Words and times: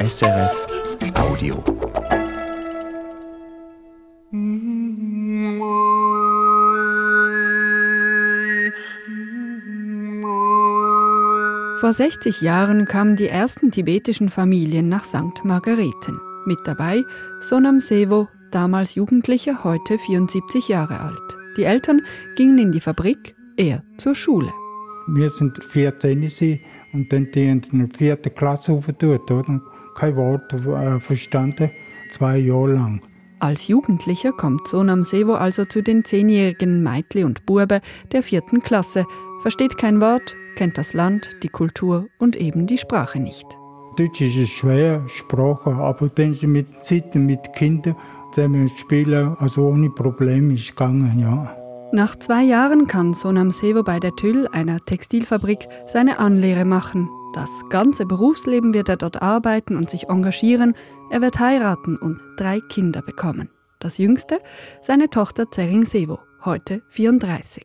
SRF 0.00 0.66
Audio. 1.14 1.56
Vor 11.80 11.92
60 11.92 12.42
Jahren 12.42 12.84
kamen 12.84 13.16
die 13.16 13.26
ersten 13.26 13.72
tibetischen 13.72 14.28
Familien 14.28 14.88
nach 14.88 15.02
St. 15.02 15.44
Margareten. 15.44 16.20
Mit 16.46 16.60
dabei 16.64 17.02
Sonam 17.40 17.80
Sevo, 17.80 18.28
damals 18.52 18.94
Jugendlicher, 18.94 19.64
heute 19.64 19.98
74 19.98 20.68
Jahre 20.68 21.00
alt. 21.00 21.36
Die 21.56 21.64
Eltern 21.64 22.02
gingen 22.36 22.58
in 22.58 22.70
die 22.70 22.80
Fabrik, 22.80 23.34
er 23.56 23.82
zur 23.96 24.14
Schule. 24.14 24.52
Wir 25.08 25.30
sind 25.30 25.62
14 25.64 26.60
und 26.92 27.12
dann 27.12 27.32
die 27.32 27.48
in 27.48 27.62
der 27.72 27.88
vierten 27.98 28.32
Klasse 28.32 28.72
aufgetut, 28.72 29.28
oder? 29.30 29.60
Kein 29.98 30.14
Wort 30.14 30.52
äh, 30.52 31.00
verstanden, 31.00 31.70
zwei 32.10 32.38
Jahre 32.38 32.74
lang. 32.74 33.02
Als 33.40 33.66
Jugendlicher 33.66 34.32
kommt 34.32 34.68
Sonam 34.68 35.02
Sevo 35.02 35.34
also 35.34 35.64
zu 35.64 35.82
den 35.82 36.04
zehnjährigen 36.04 36.84
Meitli 36.84 37.24
und 37.24 37.46
Burbe 37.46 37.80
der 38.12 38.22
vierten 38.22 38.60
Klasse, 38.60 39.06
versteht 39.42 39.76
kein 39.76 40.00
Wort, 40.00 40.36
kennt 40.54 40.78
das 40.78 40.92
Land, 40.92 41.28
die 41.42 41.48
Kultur 41.48 42.06
und 42.18 42.36
eben 42.36 42.68
die 42.68 42.78
Sprache 42.78 43.18
nicht. 43.18 43.46
Deutsch 43.96 44.20
ist 44.20 44.36
eine 44.36 44.46
schwere 44.46 45.08
Sprache, 45.08 45.70
aber 45.70 46.08
dann 46.08 46.36
mit 46.42 46.84
Zeit 46.84 47.14
mit 47.16 47.52
Kindern 47.54 47.96
zusammen 48.32 48.68
spielen, 48.68 49.36
also 49.38 49.66
ohne 49.66 49.90
Probleme 49.90 50.54
ist 50.54 50.70
gegangen, 50.70 51.18
ja. 51.18 51.56
Nach 51.90 52.14
zwei 52.14 52.44
Jahren 52.44 52.86
kann 52.86 53.14
Sonam 53.14 53.50
Sevo 53.50 53.82
bei 53.82 53.98
der 53.98 54.14
Tüll, 54.14 54.46
einer 54.52 54.78
Textilfabrik, 54.78 55.66
seine 55.86 56.18
Anlehre 56.18 56.64
machen. 56.64 57.08
Das 57.34 57.50
ganze 57.68 58.06
Berufsleben 58.06 58.72
wird 58.72 58.88
er 58.88 58.96
dort 58.96 59.20
arbeiten 59.20 59.76
und 59.76 59.90
sich 59.90 60.08
engagieren. 60.08 60.74
Er 61.10 61.20
wird 61.20 61.38
heiraten 61.38 61.96
und 61.96 62.20
drei 62.36 62.60
Kinder 62.60 63.02
bekommen. 63.02 63.50
Das 63.80 63.98
jüngste, 63.98 64.40
seine 64.80 65.10
Tochter 65.10 65.50
Zering 65.50 65.84
Sevo, 65.84 66.18
heute 66.44 66.82
34. 66.88 67.64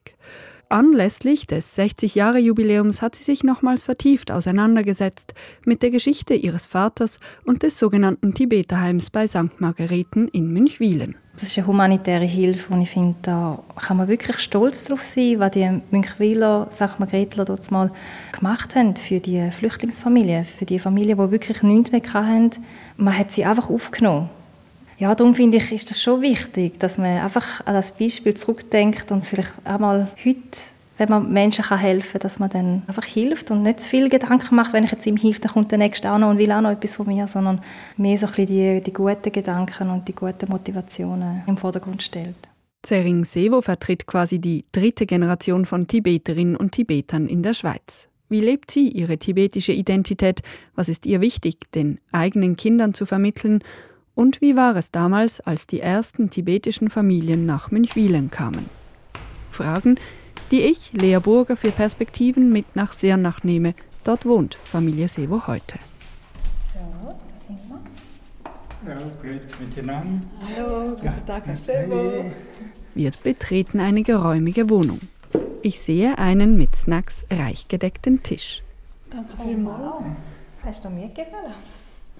Anlässlich 0.73 1.45
des 1.45 1.77
60-Jahre-Jubiläums 1.77 3.03
hat 3.03 3.13
sie 3.13 3.23
sich 3.23 3.43
nochmals 3.43 3.83
vertieft 3.83 4.31
auseinandergesetzt 4.31 5.35
mit 5.66 5.83
der 5.83 5.91
Geschichte 5.91 6.33
ihres 6.33 6.66
Vaters 6.66 7.19
und 7.45 7.61
des 7.61 7.77
sogenannten 7.77 8.33
Tibeterheims 8.33 9.11
bei 9.11 9.27
St. 9.27 9.59
Margareten 9.61 10.27
in 10.29 10.51
Münchwilen. 10.51 11.16
Das 11.33 11.44
ist 11.44 11.59
eine 11.59 11.67
humanitäre 11.67 12.25
Hilfe 12.25 12.73
und 12.73 12.81
ich 12.81 12.89
finde, 12.89 13.13
da 13.21 13.61
kann 13.75 13.97
man 13.97 14.07
wirklich 14.07 14.39
stolz 14.39 14.85
darauf 14.85 15.03
sein, 15.03 15.38
was 15.38 15.51
die 15.51 15.79
Münchwiler, 15.91 16.67
St. 16.71 16.97
Margaretler 16.99 17.45
dort 17.45 17.69
mal 17.69 17.91
gemacht 18.31 18.73
haben 18.73 18.95
für 18.95 19.19
die 19.19 19.51
Flüchtlingsfamilien, 19.51 20.44
für 20.44 20.66
die 20.66 20.79
Familien, 20.79 21.19
die 21.19 21.29
wirklich 21.29 21.61
nichts 21.61 21.91
mehr 21.91 22.01
hatten. 22.01 22.49
Man 22.97 23.16
hat 23.16 23.29
sie 23.29 23.45
einfach 23.45 23.69
aufgenommen. 23.69 24.31
Ja, 24.97 25.13
darum 25.16 25.36
finde 25.36 25.58
ich, 25.58 25.72
ist 25.72 25.89
das 25.89 26.02
schon 26.02 26.22
wichtig, 26.22 26.80
dass 26.80 26.97
man 26.97 27.19
einfach 27.19 27.66
an 27.66 27.73
das 27.73 27.91
Beispiel 27.91 28.36
zurückdenkt 28.36 29.11
und 29.11 29.25
vielleicht 29.25 29.53
auch 29.66 29.80
mal 29.80 30.11
heute, 30.23 30.39
wenn 30.97 31.09
man 31.09 31.33
Menschen 31.33 31.67
helfen 31.77 32.11
kann, 32.13 32.22
dass 32.22 32.39
man 32.39 32.50
dann 32.50 32.83
einfach 32.88 33.03
hilft 33.03 33.52
und 33.52 33.63
nicht 33.63 33.80
zu 33.80 33.89
viel 33.89 34.09
Gedanken 34.09 34.55
macht, 34.55 34.73
wenn 34.73 34.83
ich 34.83 34.91
jetzt 34.91 35.05
ihm 35.05 35.17
hilf, 35.17 35.39
dann 35.39 35.52
kommt 35.52 35.72
der 35.72 35.80
Nächste 35.80 36.11
auch 36.11 36.19
noch 36.19 36.30
und 36.30 36.38
will 36.38 36.52
auch 36.52 36.61
noch 36.61 36.72
etwas 36.72 36.95
von 36.95 37.08
mir, 37.08 37.27
sondern 37.27 37.61
mehr 37.97 38.17
so 38.17 38.27
ein 38.27 38.33
bisschen 38.33 38.47
die, 38.47 38.81
die 38.81 38.94
guten 38.94 39.31
Gedanken 39.31 39.89
und 39.89 40.08
die 40.08 40.13
guten 40.13 40.50
Motivationen 40.50 41.41
im 41.47 41.57
Vordergrund 41.57 42.03
stellt. 42.03 42.35
Zering 42.83 43.23
Sevo 43.23 43.61
vertritt 43.61 44.05
quasi 44.05 44.39
die 44.39 44.66
dritte 44.72 45.05
Generation 45.05 45.66
von 45.66 45.88
Tibeterinnen 45.88 46.55
und 46.55 46.73
Tibetern 46.73 47.28
in 47.28 47.41
der 47.41 47.53
Schweiz. 47.53 48.09
Wie 48.30 48.41
lebt 48.41 48.72
sie 48.72 48.89
ihre 48.89 49.17
tibetische 49.17 49.73
Identität? 49.73 50.41
Was 50.75 50.89
ist 50.89 51.05
ihr 51.05 51.22
wichtig, 51.22 51.72
den 51.73 52.00
eigenen 52.11 52.57
Kindern 52.57 52.94
zu 52.94 53.05
vermitteln? 53.05 53.63
Und 54.16 54.42
wie 54.42 54.56
war 54.56 54.75
es 54.75 54.92
damals, 54.92 55.39
als 55.39 55.66
die 55.66 55.80
ersten 55.80 56.30
tibetischen 56.30 56.89
Familien 56.89 57.47
nach 57.47 57.72
Münchwilen 57.72 58.29
kamen? 58.29 58.69
Fragen, 59.50 59.97
die 60.51 60.62
ich, 60.62 60.94
Lea 60.94 61.18
Burger, 61.18 61.57
für 61.57 61.72
Perspektiven 61.72 62.51
mit 62.51 62.75
nach 62.75 62.94
Seernach 62.94 63.44
nehme. 63.44 63.74
Dort 64.03 64.25
wohnt 64.25 64.56
Familie 64.66 65.07
Sevo 65.07 65.47
heute. 65.47 65.79
So, 66.74 67.09
da 67.09 67.16
sind 67.47 67.59
wir. 67.69 68.94
Ja, 68.94 69.00
grüezi 69.19 69.56
miteinander. 69.59 70.22
Hallo, 70.57 70.90
guten 70.91 71.25
Tag, 71.25 71.47
Herr. 71.47 71.57
Sebo. 71.57 72.31
Wir 72.94 73.12
betreten 73.24 73.80
eine 73.80 74.03
geräumige 74.03 74.69
Wohnung. 74.69 75.00
Ich 75.63 75.80
sehe 75.80 76.19
einen 76.19 76.56
mit 76.56 76.75
Snacks 76.75 77.25
reich 77.31 77.68
gedeckten 77.68 78.22
Tisch. 78.22 78.62
Danke 79.09 79.35
vielmals. 79.41 80.06
Hast 80.63 80.85
du 80.85 80.90
mir 80.90 81.07
gefallen? 81.07 81.53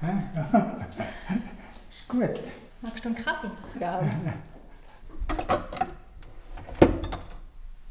Ist 2.04 2.10
gut. 2.10 2.52
Magst 2.82 3.06
du 3.06 3.10
einen 3.10 3.16
Kaffee? 3.16 3.48
Ja. 3.80 4.02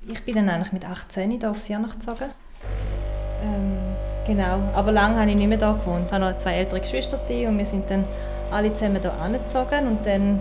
Ich 0.06 0.22
bin 0.24 0.34
dann 0.34 0.50
eigentlich 0.50 0.72
mit 0.72 0.84
18 0.84 1.30
hier 1.30 1.50
auf 1.50 1.58
Siernach 1.60 1.94
gezogen. 1.94 2.30
Ähm, 3.42 3.78
genau, 4.26 4.58
aber 4.74 4.92
lange 4.92 5.18
habe 5.18 5.30
ich 5.30 5.36
nicht 5.36 5.48
mehr 5.48 5.56
da 5.56 5.72
gewohnt. 5.72 6.06
Ich 6.06 6.12
habe 6.12 6.24
noch 6.24 6.36
zwei 6.36 6.54
ältere 6.54 6.80
Geschwister 6.80 7.18
und 7.48 7.58
wir 7.58 7.66
sind 7.66 7.88
dann 7.88 8.04
alle 8.50 8.74
zusammen 8.74 9.00
hier 9.00 9.12
angezogen 9.14 9.86
und 9.86 10.06
dann 10.06 10.40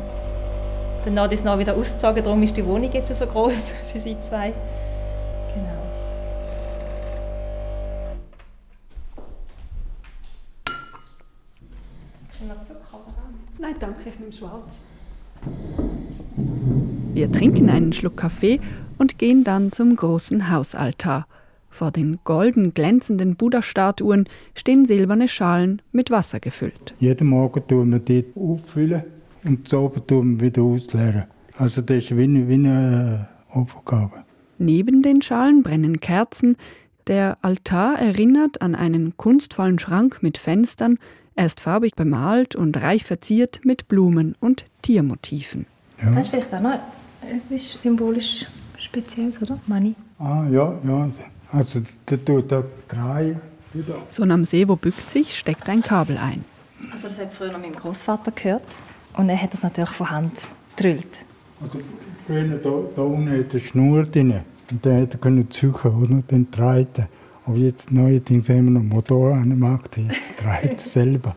dann 1.06 1.18
ist 1.32 1.40
es 1.40 1.44
noch 1.44 1.58
wieder 1.58 1.76
ausgezogen, 1.76 2.24
darum 2.24 2.44
ist 2.44 2.56
die 2.56 2.66
Wohnung 2.66 2.92
jetzt 2.92 3.16
so 3.16 3.26
groß 3.26 3.74
für 3.92 4.00
sie 4.00 4.18
zwei. 4.20 4.54
Danke, 14.04 14.16
ich 14.16 14.20
nehme 14.20 14.34
schwarz. 14.34 14.80
Wir 17.14 17.32
trinken 17.32 17.70
einen 17.70 17.94
Schluck 17.94 18.18
Kaffee 18.18 18.60
und 18.98 19.20
gehen 19.20 19.44
dann 19.44 19.72
zum 19.72 19.96
großen 19.96 20.50
Hausaltar. 20.50 21.28
Vor 21.70 21.92
den 21.92 22.20
golden 22.24 22.74
glänzenden 22.74 23.36
Buddha-Statuen 23.36 24.26
stehen 24.56 24.86
silberne 24.86 25.28
Schalen 25.28 25.84
mit 25.92 26.10
Wasser 26.10 26.40
gefüllt. 26.40 26.96
Jeden 27.00 27.28
Morgen 27.28 27.66
tun 27.68 27.92
wir 27.92 28.00
die 28.00 28.26
auffüllen 28.36 29.04
und 29.46 29.68
zu 29.68 29.78
oben 29.78 30.08
tun 30.08 30.40
wir 30.40 30.48
wieder 30.48 30.64
ausleeren. 30.64 31.26
Also 31.58 31.82
das 31.82 31.98
ist 31.98 32.18
wie 32.18 32.24
eine, 32.24 32.48
wie 32.48 32.56
eine 32.56 33.28
äh, 33.54 33.58
Aufgabe. 33.58 34.24
Neben 34.58 35.04
den 35.04 35.22
Schalen 35.22 35.62
brennen 35.62 36.00
Kerzen. 36.00 36.58
Der 37.06 37.38
Altar 37.42 38.00
erinnert 38.00 38.62
an 38.64 38.74
einen 38.74 39.16
kunstvollen 39.18 39.78
Schrank 39.78 40.24
mit 40.24 40.40
Fenstern. 40.40 40.98
Er 41.36 41.46
ist 41.46 41.62
farbig 41.62 41.96
bemalt 41.96 42.56
und 42.56 42.82
reich 42.82 43.06
verziert 43.06 43.62
mit 43.64 43.88
Blumen 43.88 44.36
und 44.40 44.66
Tiermotiven. 44.82 45.66
Ja. 46.02 46.12
Das 46.12 46.26
ist 46.26 46.28
vielleicht 46.30 46.54
auch 46.54 46.62
noch 46.62 46.80
etwas 47.22 47.78
symbolisch 47.82 48.46
Spezielles, 48.78 49.42
oder? 49.42 49.60
Money. 49.68 49.96
Ah, 50.20 50.44
ja, 50.52 50.74
ja. 50.84 51.10
Also 51.52 51.82
der 52.10 52.26
tut 52.26 52.52
drei 52.88 53.38
wieder. 53.74 53.96
Sonam 54.08 54.44
Sevo 54.44 54.76
bückt 54.76 55.10
sich, 55.10 55.38
steckt 55.38 55.70
ein 55.70 55.82
Kabel 55.82 56.18
ein. 56.18 56.44
Also 56.92 57.08
das 57.08 57.20
hat 57.20 57.34
früher 57.34 57.52
noch 57.52 57.60
meinem 57.60 57.76
Großvater 57.76 58.32
gehört 58.32 58.64
und 59.18 59.30
er 59.30 59.42
hat 59.42 59.54
das 59.54 59.64
natürlich 59.64 59.92
von 59.92 60.10
Hand 60.10 60.34
gedrillt. 60.76 61.26
Also 61.62 61.80
früher 62.26 62.44
da, 62.58 62.70
da 62.96 63.02
unten 63.04 63.30
hat 63.30 63.52
eine 63.52 63.60
Schnur 63.60 64.04
drin. 64.04 64.42
Und 64.72 64.86
dann 64.86 65.02
hat 65.02 65.14
er 65.14 65.20
können 65.20 65.50
ziehen 65.52 65.74
oder? 65.74 66.24
Dann 66.28 66.48
dreht 66.50 67.08
Aber 67.46 67.58
jetzt 67.58 67.92
neuerdings 67.92 68.50
haben 68.50 68.66
wir 68.66 68.72
noch 68.72 68.84
Motor 68.84 69.34
an 69.34 69.50
dem 69.50 69.60
Markt. 69.60 69.98
Jetzt 69.98 70.34
dreht 70.42 70.74
er 70.74 70.80
selber. 70.80 71.36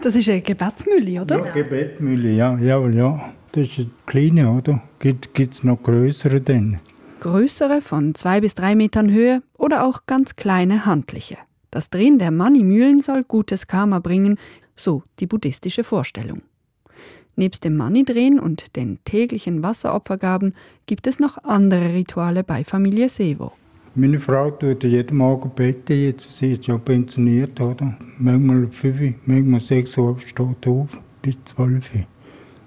Das 0.00 0.16
ist 0.16 0.28
eine 0.28 0.40
Gebetsmühle, 0.40 1.22
oder? 1.22 1.44
Ja, 1.46 1.52
Gebetmühle, 1.52 2.32
ja, 2.32 2.58
jawohl, 2.58 2.94
ja. 2.94 3.32
Das 3.52 3.68
ist 3.68 3.78
eine 3.78 3.90
kleine, 4.06 4.50
oder? 4.50 4.82
Gibt 4.98 5.38
es 5.38 5.62
noch 5.62 5.82
größere 5.82 6.40
denn? 6.40 6.80
Größere 7.20 7.82
von 7.82 8.14
zwei 8.14 8.40
bis 8.40 8.54
drei 8.54 8.74
Metern 8.74 9.10
Höhe 9.10 9.42
oder 9.58 9.84
auch 9.84 10.06
ganz 10.06 10.34
kleine 10.36 10.86
handliche. 10.86 11.36
Das 11.70 11.90
Drehen 11.90 12.18
der 12.18 12.30
Mani-Mühlen 12.30 13.00
soll 13.00 13.22
gutes 13.22 13.66
Karma 13.66 13.98
bringen, 13.98 14.38
so 14.74 15.02
die 15.20 15.26
buddhistische 15.26 15.84
Vorstellung. 15.84 16.42
Nebst 17.36 17.64
dem 17.64 17.76
Mani-Drehen 17.76 18.40
und 18.40 18.74
den 18.74 18.98
täglichen 19.04 19.62
Wasseropfergaben 19.62 20.54
gibt 20.86 21.06
es 21.06 21.20
noch 21.20 21.38
andere 21.44 21.94
Rituale 21.94 22.42
bei 22.42 22.64
Familie 22.64 23.08
Sevo. 23.08 23.52
Meine 23.94 24.20
Frau 24.20 24.50
tut 24.50 24.84
jeden 24.84 25.18
Morgen 25.18 25.50
beten, 25.50 25.92
jetzt 25.92 26.38
sie 26.38 26.52
ist 26.54 26.66
ja 26.66 26.78
pensioniert, 26.78 27.60
oder? 27.60 27.98
Manchmal 28.16 28.68
fünf, 28.68 29.16
manchmal 29.26 29.60
sechs 29.60 29.98
Uhr 29.98 30.16
steht 30.26 30.66
auf, 30.66 30.88
bis 31.20 31.38
zwölf. 31.44 31.90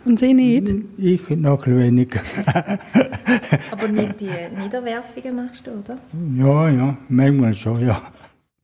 Und 0.06 0.20
sie 0.20 0.36
nicht? 0.36 0.72
Ich 0.98 1.28
noch 1.32 1.66
ein 1.66 1.80
weniger. 1.80 2.22
Aber 3.72 3.88
nicht 3.88 4.22
die 4.22 4.30
Niederwerfungen 4.56 5.36
machst 5.36 5.66
du, 5.66 5.72
oder? 5.72 5.98
Ja, 6.38 6.70
ja, 6.70 6.98
manchmal 7.10 7.56
schon, 7.56 7.88
ja. 7.88 8.00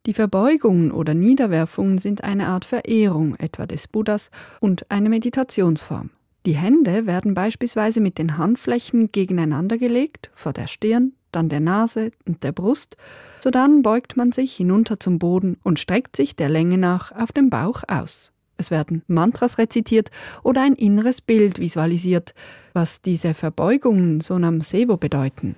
Die 0.05 0.13
Verbeugungen 0.13 0.91
oder 0.91 1.15
Niederwerfungen 1.15 1.97
sind 1.97 2.23
eine 2.23 2.45
Art 2.45 2.65
Verehrung 2.65 3.35
etwa 3.37 3.65
des 3.65 3.87
Buddhas 3.87 4.29
und 4.59 4.85
eine 4.91 5.09
Meditationsform. 5.09 6.11
Die 6.45 6.55
Hände 6.55 7.07
werden 7.07 7.33
beispielsweise 7.33 8.01
mit 8.01 8.19
den 8.19 8.37
Handflächen 8.37 9.11
gegeneinander 9.11 9.79
gelegt, 9.79 10.29
vor 10.35 10.53
der 10.53 10.67
Stirn, 10.67 11.13
dann 11.31 11.49
der 11.49 11.59
Nase 11.59 12.11
und 12.25 12.43
der 12.43 12.51
Brust, 12.51 12.97
sodann 13.39 13.81
beugt 13.81 14.17
man 14.17 14.31
sich 14.31 14.55
hinunter 14.55 14.99
zum 14.99 15.19
Boden 15.19 15.57
und 15.63 15.79
streckt 15.79 16.15
sich 16.15 16.35
der 16.35 16.49
Länge 16.49 16.77
nach 16.77 17.11
auf 17.11 17.31
dem 17.31 17.49
Bauch 17.49 17.83
aus. 17.87 18.31
Es 18.57 18.69
werden 18.69 19.01
Mantras 19.07 19.57
rezitiert 19.57 20.11
oder 20.43 20.61
ein 20.61 20.75
inneres 20.75 21.19
Bild 21.19 21.59
visualisiert, 21.59 22.35
was 22.73 23.01
diese 23.01 23.33
Verbeugungen 23.33 24.21
so 24.21 24.37
nam 24.37 24.61
Sevo 24.61 24.97
bedeuten. 24.97 25.55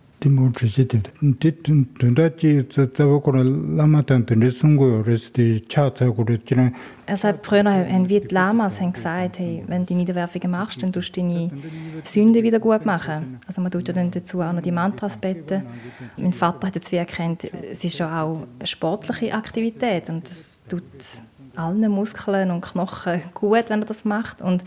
Er 7.05 7.17
sagt, 7.17 7.45
früher 7.45 7.65
haben 7.65 8.07
wir 8.07 8.21
die 8.21 8.33
Lamas 8.33 8.79
haben 8.79 8.93
gesagt, 8.93 9.39
hey, 9.39 9.63
wenn 9.67 9.85
du 9.85 9.93
Niederwerfungen 9.93 10.51
machst, 10.51 10.81
dann 10.81 10.93
tust 10.93 11.15
du 11.15 11.21
deine 11.21 11.51
Sünde 12.03 12.41
wieder 12.43 12.59
gut 12.59 12.85
machen. 12.85 13.39
Also 13.45 13.61
man 13.61 13.71
tut 13.71 13.87
ja 13.87 13.93
dann 13.93 14.11
dazu 14.11 14.41
auch 14.41 14.53
noch 14.53 14.61
die 14.61 14.71
Mantras 14.71 15.17
beten. 15.17 15.63
Mein 16.17 16.31
Vater 16.31 16.67
hat 16.67 16.75
jetzt 16.75 16.91
wie 16.91 16.97
erkannt, 16.97 17.49
es 17.71 17.83
ist 17.83 17.97
ja 17.97 18.23
auch 18.23 18.43
eine 18.59 18.67
sportliche 18.67 19.33
Aktivität 19.33 20.09
und 20.09 20.29
das 20.29 20.61
tut 20.69 20.83
allen 21.55 21.91
Muskeln 21.91 22.51
und 22.51 22.61
Knochen 22.61 23.21
gut, 23.33 23.69
wenn 23.69 23.81
er 23.81 23.85
das 23.85 24.05
macht. 24.05 24.41
Und 24.41 24.63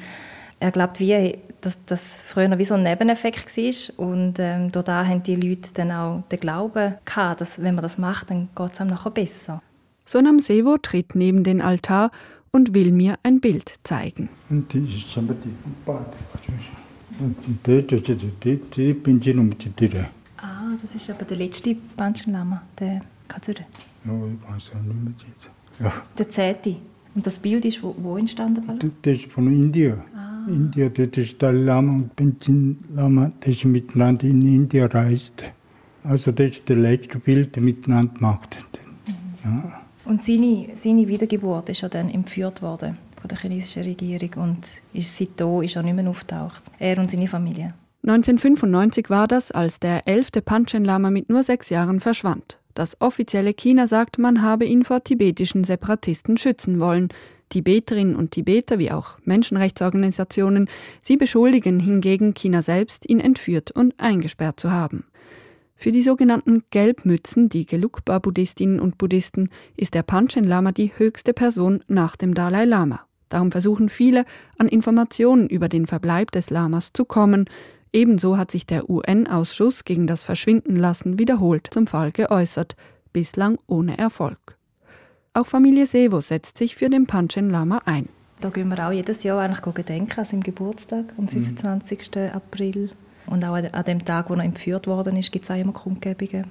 er 0.60 0.70
glaubt, 0.70 1.00
wie, 1.00 1.38
dass 1.60 1.78
das 1.84 2.20
früher 2.20 2.48
noch 2.48 2.58
wie 2.58 2.64
so 2.64 2.74
ein 2.74 2.82
Nebeneffekt 2.82 3.56
war. 3.56 4.06
Und 4.06 4.38
ähm, 4.38 4.72
da 4.72 5.06
haben 5.06 5.22
die 5.22 5.34
Leute 5.34 5.70
dann 5.74 5.90
auch 5.90 6.22
den 6.30 6.40
Glauben 6.40 6.94
gehabt, 7.04 7.40
dass 7.40 7.60
wenn 7.60 7.74
man 7.74 7.82
das 7.82 7.98
macht, 7.98 8.30
dann 8.30 8.48
geht 8.54 8.72
es 8.72 8.80
einem 8.80 8.90
nachher 8.90 9.10
besser. 9.10 9.62
Sonam 10.04 10.38
Sevo 10.38 10.78
tritt 10.78 11.14
neben 11.14 11.42
den 11.42 11.60
Altar 11.60 12.10
und 12.52 12.74
will 12.74 12.92
mir 12.92 13.16
ein 13.22 13.40
Bild 13.40 13.74
zeigen. 13.82 14.28
Ah, 20.38 20.76
das 20.80 20.94
ist 20.94 21.10
aber 21.10 21.24
der 21.24 21.38
letzte 21.38 21.74
Panchen 21.96 22.32
Lama, 22.32 22.62
der 22.78 23.00
Katsure. 23.26 23.64
Ja. 25.80 25.92
Der 26.16 26.28
zehnte. 26.28 26.76
Und 27.16 27.26
das 27.26 27.38
Bild 27.38 27.64
ist 27.64 27.82
wo, 27.82 27.94
wo 27.98 28.18
entstanden? 28.18 28.62
Das 29.00 29.16
ist 29.16 29.32
von 29.32 29.46
Indien. 29.46 30.00
Ah. 30.14 30.44
India, 30.48 30.90
das 30.90 31.08
ist 31.16 31.42
Dalai 31.42 31.64
Lama 31.64 31.94
und 31.94 32.14
Panchen 32.14 32.84
Lama, 32.94 33.32
das 33.40 33.64
miteinander 33.64 34.24
in 34.24 34.42
Indien 34.42 34.86
reist. 34.86 35.42
Also 36.04 36.30
das 36.30 36.50
ist 36.50 36.70
das 36.70 36.76
letzte 36.76 37.18
Bild, 37.18 37.56
das 37.56 37.64
miteinander 37.64 38.12
gemacht 38.12 38.56
mhm. 39.06 39.14
ja. 39.44 39.80
Und 40.04 40.22
seine, 40.22 40.68
seine 40.74 41.08
Wiedergeburt 41.08 41.70
ist 41.70 41.80
ja 41.80 41.88
dann 41.88 42.10
entführt 42.10 42.62
worden 42.62 42.96
von 43.20 43.28
der 43.28 43.38
chinesischen 43.38 43.82
Regierung 43.82 44.30
und 44.36 44.58
ist 44.92 45.16
seitdem 45.16 45.62
ist 45.62 45.74
er 45.74 45.82
nicht 45.82 45.96
mehr 45.96 46.08
auftaucht. 46.08 46.62
Er 46.78 46.98
und 46.98 47.10
seine 47.10 47.26
Familie. 47.26 47.74
1995 48.02 49.10
war 49.10 49.26
das, 49.26 49.50
als 49.50 49.80
der 49.80 50.06
elfte 50.06 50.42
Panchen 50.42 50.84
Lama 50.84 51.10
mit 51.10 51.28
nur 51.28 51.42
sechs 51.42 51.70
Jahren 51.70 51.98
verschwand. 51.98 52.58
Das 52.76 53.00
offizielle 53.00 53.54
China 53.54 53.86
sagt, 53.86 54.18
man 54.18 54.42
habe 54.42 54.66
ihn 54.66 54.84
vor 54.84 55.02
tibetischen 55.02 55.64
Separatisten 55.64 56.36
schützen 56.36 56.78
wollen. 56.78 57.08
Tibeterinnen 57.48 58.14
und 58.14 58.32
Tibeter 58.32 58.78
wie 58.78 58.90
auch 58.90 59.16
Menschenrechtsorganisationen, 59.24 60.68
sie 61.00 61.16
beschuldigen 61.16 61.80
hingegen 61.80 62.34
China 62.34 62.60
selbst, 62.60 63.08
ihn 63.08 63.18
entführt 63.18 63.70
und 63.70 63.94
eingesperrt 63.96 64.60
zu 64.60 64.70
haben. 64.70 65.06
Für 65.74 65.90
die 65.90 66.02
sogenannten 66.02 66.64
Gelbmützen, 66.68 67.48
die 67.48 67.64
Gelugpa-Buddhistinnen 67.64 68.78
und 68.78 68.98
Buddhisten, 68.98 69.48
ist 69.78 69.94
der 69.94 70.02
Panchen 70.02 70.44
Lama 70.44 70.72
die 70.72 70.92
höchste 70.98 71.32
Person 71.32 71.82
nach 71.88 72.16
dem 72.16 72.34
Dalai 72.34 72.66
Lama. 72.66 73.06
Darum 73.30 73.52
versuchen 73.52 73.88
viele, 73.88 74.26
an 74.58 74.68
Informationen 74.68 75.48
über 75.48 75.70
den 75.70 75.86
Verbleib 75.86 76.30
des 76.30 76.50
Lamas 76.50 76.92
zu 76.92 77.06
kommen, 77.06 77.46
Ebenso 77.92 78.36
hat 78.36 78.50
sich 78.50 78.66
der 78.66 78.90
UN-Ausschuss 78.90 79.84
gegen 79.84 80.06
das 80.06 80.22
Verschwindenlassen 80.22 81.18
wiederholt 81.18 81.68
zum 81.70 81.86
Fall 81.86 82.12
geäußert, 82.12 82.76
bislang 83.12 83.58
ohne 83.66 83.96
Erfolg. 83.96 84.56
Auch 85.32 85.46
Familie 85.46 85.86
Sevo 85.86 86.20
setzt 86.20 86.58
sich 86.58 86.76
für 86.76 86.88
den 86.88 87.06
Panchen 87.06 87.50
Lama 87.50 87.82
ein. 87.84 88.08
Da 88.40 88.50
gehen 88.50 88.68
wir 88.68 88.86
auch 88.86 88.92
jedes 88.92 89.22
Jahr 89.22 89.40
eigentlich 89.40 89.74
gedenken 89.74 90.20
an 90.20 90.26
seinem 90.26 90.42
Geburtstag 90.42 91.14
am 91.16 91.28
25. 91.28 92.10
Mhm. 92.14 92.30
April. 92.32 92.90
Und 93.26 93.44
auch 93.44 93.54
an 93.54 93.84
dem 93.84 94.04
Tag, 94.04 94.30
wo 94.30 94.34
er 94.34 94.44
entführt 94.44 94.86
worden 94.86 95.16
ist, 95.16 95.32
gibt 95.32 95.44
es 95.44 95.50
auch 95.50 95.56
immer 95.56 95.72
Kundgebungen. 95.72 96.44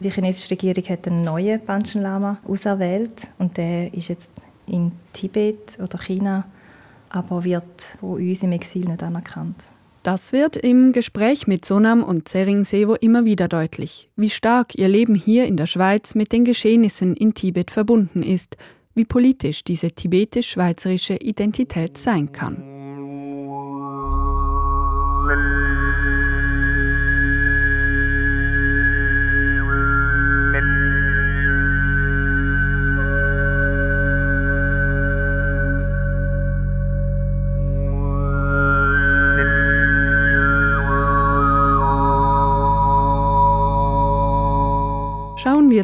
Die 0.00 0.10
chinesische 0.10 0.50
Regierung 0.50 0.84
hat 0.88 1.06
einen 1.06 1.22
neuen 1.22 1.64
Panchen 1.64 2.02
Lama 2.02 2.38
auserwählt 2.46 3.28
und 3.38 3.56
der 3.56 3.92
ist 3.94 4.08
jetzt 4.08 4.32
in 4.66 4.92
Tibet 5.12 5.78
oder 5.78 5.98
China, 5.98 6.44
aber 7.10 7.44
wird 7.44 7.80
von 8.00 8.14
uns 8.14 8.42
im 8.42 8.52
Exil 8.52 8.86
nicht 8.86 9.02
anerkannt. 9.02 9.68
Das 10.06 10.32
wird 10.32 10.56
im 10.56 10.92
Gespräch 10.92 11.48
mit 11.48 11.64
Sonam 11.64 12.04
und 12.04 12.28
Tsering 12.28 12.62
Sevo 12.62 12.94
immer 12.94 13.24
wieder 13.24 13.48
deutlich, 13.48 14.08
wie 14.14 14.30
stark 14.30 14.76
ihr 14.76 14.86
Leben 14.86 15.16
hier 15.16 15.46
in 15.46 15.56
der 15.56 15.66
Schweiz 15.66 16.14
mit 16.14 16.30
den 16.30 16.44
Geschehnissen 16.44 17.16
in 17.16 17.34
Tibet 17.34 17.72
verbunden 17.72 18.22
ist, 18.22 18.56
wie 18.94 19.04
politisch 19.04 19.64
diese 19.64 19.90
tibetisch-schweizerische 19.90 21.16
Identität 21.16 21.98
sein 21.98 22.30
kann. 22.30 22.75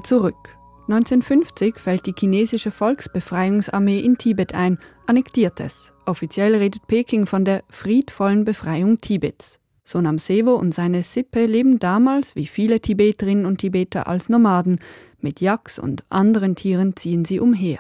Wir 0.03 0.19
zurück. 0.19 0.59
1950 0.89 1.79
fällt 1.79 2.07
die 2.07 2.15
chinesische 2.19 2.73
Volksbefreiungsarmee 2.73 4.01
in 4.01 4.19
Tibet 4.19 4.53
ein, 4.53 4.79
annektiert 5.07 5.61
es. 5.61 5.93
Offiziell 6.07 6.57
redet 6.57 6.89
Peking 6.89 7.25
von 7.25 7.45
der 7.45 7.63
friedvollen 7.71 8.45
Befreiung 8.45 8.99
Tibets. 8.99 9.61
Sonam 9.85 10.19
Sevo 10.19 10.57
und 10.57 10.75
seine 10.75 11.05
Sippe 11.05 11.47
leben 11.47 11.79
damals, 11.79 12.35
wie 12.35 12.47
viele 12.47 12.81
Tibeterinnen 12.81 13.47
und 13.47 13.59
Tibeter, 13.59 14.09
als 14.09 14.29
Nomaden. 14.29 14.81
Mit 15.21 15.41
Yaks 15.41 15.79
und 15.79 16.05
anderen 16.09 16.57
Tieren 16.57 16.97
ziehen 16.97 17.25
sie 17.25 17.39
umher. 17.39 17.79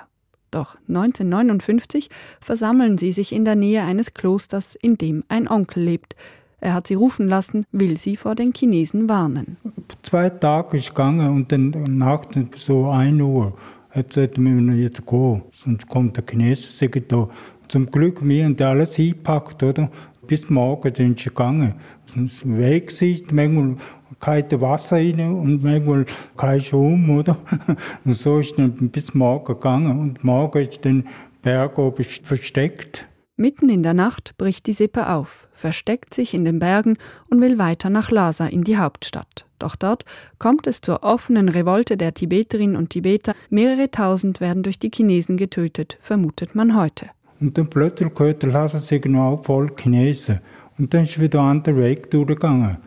Doch 0.53 0.77
1959 0.87 2.09
versammeln 2.41 2.99
sie 2.99 3.11
sich 3.11 3.33
in 3.33 3.45
der 3.45 3.57
Nähe 3.57 3.83
eines 3.83 4.15
Klosters, 4.15 4.77
in 4.81 4.97
dem 4.97 5.25
ein 5.27 5.49
Onkel 5.49 5.83
lebt. 5.83 6.15
Er 6.63 6.75
hat 6.75 6.87
sie 6.87 6.95
rufen 6.95 7.27
lassen, 7.27 7.65
will 7.73 7.97
sie 7.97 8.15
vor 8.15 8.37
den 8.37 8.53
Chinesen 8.55 9.09
warnen. 9.09 9.57
Zwei 10.05 10.31
Tage 10.31 10.77
ist 10.77 10.91
gegangen 10.91 11.29
und 11.31 11.51
dann 11.51 11.71
nachts 11.99 12.37
so 12.65 12.89
1 12.89 13.21
Uhr 13.21 13.55
hat 13.91 14.11
gesagt, 14.11 14.39
wir 14.39 14.75
jetzt 14.77 15.05
gehen, 15.05 15.43
sonst 15.51 15.89
kommt 15.89 16.17
der 16.17 16.25
Chinese 16.25 16.89
da. 16.89 17.29
Zum 17.67 17.91
Glück, 17.91 18.21
wir 18.23 18.45
haben 18.45 18.57
alles 18.61 18.97
eingepackt, 18.97 19.61
oder? 19.65 19.91
Bis 20.29 20.49
morgen 20.51 20.95
sind 20.95 21.19
sie 21.19 21.31
gegangen. 21.31 21.75
War 22.15 22.59
weg, 22.59 22.93
manchmal 23.33 23.77
kein 24.21 24.61
Wasser 24.61 24.99
rein 24.99 25.19
und 25.19 25.65
manchmal 25.65 26.07
kein 26.37 26.61
Schaum, 26.61 27.11
oder? 27.11 27.39
Und 28.05 28.15
so 28.15 28.39
ist 28.39 28.57
dann 28.57 28.89
bis 28.91 29.15
morgen 29.15 29.47
gegangen. 29.47 29.99
Und 29.99 30.23
morgen 30.23 30.63
ist 30.63 30.85
dann 30.85 31.09
Berg 31.43 31.77
oben 31.77 32.05
versteckt. 32.05 33.09
Mitten 33.37 33.69
in 33.71 33.83
der 33.83 33.95
Nacht 33.95 34.37
bricht 34.39 34.67
die 34.67 34.73
Sippe 34.73 35.09
auf, 35.09 35.49
versteckt 35.63 36.13
sich 36.13 36.35
in 36.35 36.45
den 36.45 36.59
Bergen 36.59 36.99
und 37.31 37.41
will 37.41 37.57
weiter 37.57 37.89
nach 37.89 38.11
Lhasa 38.11 38.47
in 38.47 38.65
die 38.65 38.77
Hauptstadt. 38.77 39.47
Doch 39.61 39.77
dort 39.77 40.05
kommt 40.41 40.67
es 40.67 40.81
zur 40.81 41.05
offenen 41.05 41.49
Revolte 41.49 41.97
der 41.97 42.13
Tibeterinnen 42.13 42.77
und 42.77 42.91
Tibeter. 42.91 43.33
Mehrere 43.49 43.89
tausend 43.91 44.41
werden 44.41 44.65
durch 44.65 44.81
die 44.81 44.91
Chinesen 44.93 45.37
getötet, 45.37 45.99
vermutet 46.01 46.57
man 46.57 46.77
heute. 46.77 47.07
Und 47.41 47.57
dann 47.57 47.71
plötzlich 47.71 48.13
gehört 48.13 48.43
Lhasa 48.43 48.81
Signal 48.81 49.39
voll 49.43 49.71
Chinesen. 49.81 50.41
Und 50.79 50.93
dann 50.93 51.05
ist 51.05 51.21
wieder 51.21 51.41
ein 51.43 51.59
anderer 51.59 51.77
Weg 51.77 52.11
durchgegangen. 52.11 52.79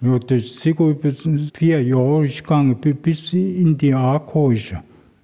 Ja, 0.00 0.18
das 0.18 0.42
ist 0.42 0.60
sicher 0.60 0.86
über 0.86 1.12
vier 1.54 1.82
Jahre 1.82 2.26
gegangen, 2.26 2.76
bis 2.80 3.30
sie 3.30 3.60
in 3.62 3.78
die 3.78 3.94
angekommen 3.94 4.56
ist. 4.56 4.74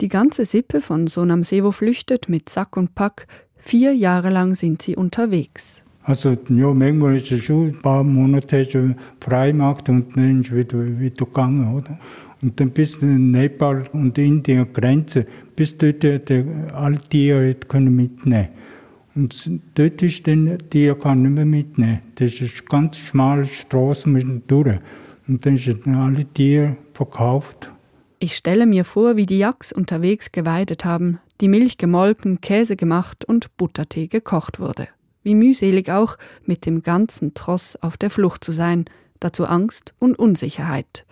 Die 0.00 0.08
ganze 0.08 0.44
Sippe 0.44 0.80
von 0.80 1.06
Sonam 1.08 1.42
Sevo 1.42 1.72
flüchtet 1.72 2.28
mit 2.28 2.48
Sack 2.48 2.76
und 2.76 2.94
Pack, 2.94 3.26
Vier 3.66 3.94
Jahre 3.94 4.28
lang 4.28 4.54
sind 4.54 4.82
sie 4.82 4.94
unterwegs. 4.94 5.83
Also 6.04 6.37
ja, 6.50 6.73
manchmal 6.75 7.16
ist 7.16 7.32
es 7.32 7.44
schon 7.44 7.68
ein 7.68 7.80
paar 7.80 8.04
Monate 8.04 8.70
schon 8.70 8.94
frei 9.20 9.52
gemacht 9.52 9.88
und 9.88 10.14
dann 10.14 10.42
ist 10.42 10.54
wieder, 10.54 10.78
wieder 10.78 11.25
gegangen, 11.25 11.75
oder? 11.75 11.99
Und 12.42 12.61
dann 12.61 12.70
bis 12.70 12.94
in 12.96 13.30
Nepal 13.30 13.84
und 13.94 14.18
Indien 14.18 14.70
Grenze, 14.70 15.26
bis 15.56 15.78
dort 15.78 16.02
die, 16.02 16.44
alle 16.75 16.99
Tiere 16.99 17.54
können 17.54 17.96
mitnehmen. 17.96 18.49
Und 19.14 19.50
dort 19.75 20.02
ist 20.02 20.26
dann, 20.26 20.58
Tiere 20.68 20.96
kann 20.96 21.23
nicht 21.23 21.30
mehr 21.30 21.46
mitnehmen. 21.46 22.00
Das 22.16 22.32
ist 22.34 22.61
eine 22.61 22.68
ganz 22.68 22.99
schmale 22.99 23.46
Straße 23.46 24.11
durch. 24.46 24.78
Und 25.26 25.46
dann 25.46 25.56
sind 25.56 25.87
alle 25.87 26.26
Tiere 26.26 26.76
verkauft. 26.92 27.70
Ich 28.18 28.37
stelle 28.37 28.66
mir 28.66 28.84
vor, 28.84 29.16
wie 29.16 29.26
die 29.26 29.38
Yaks 29.38 29.73
unterwegs 29.73 30.32
geweidet 30.32 30.84
haben, 30.84 31.18
die 31.40 31.49
Milch 31.49 31.78
gemolken, 31.78 32.42
Käse 32.42 32.76
gemacht 32.76 33.25
und 33.25 33.56
Buttertee 33.56 34.06
gekocht 34.06 34.61
wurde. 34.61 34.88
Wie 35.25 35.35
mühselig 35.35 35.90
auch, 35.90 36.16
mit 36.45 36.66
dem 36.66 36.83
ganzen 36.83 37.35
Tross 37.35 37.75
auf 37.83 37.97
der 37.97 38.11
Flucht 38.11 38.45
zu 38.45 38.52
sein, 38.52 38.85
dazu 39.19 39.47
Angst 39.47 39.95
und 39.99 40.16
Unsicherheit. 40.16 41.04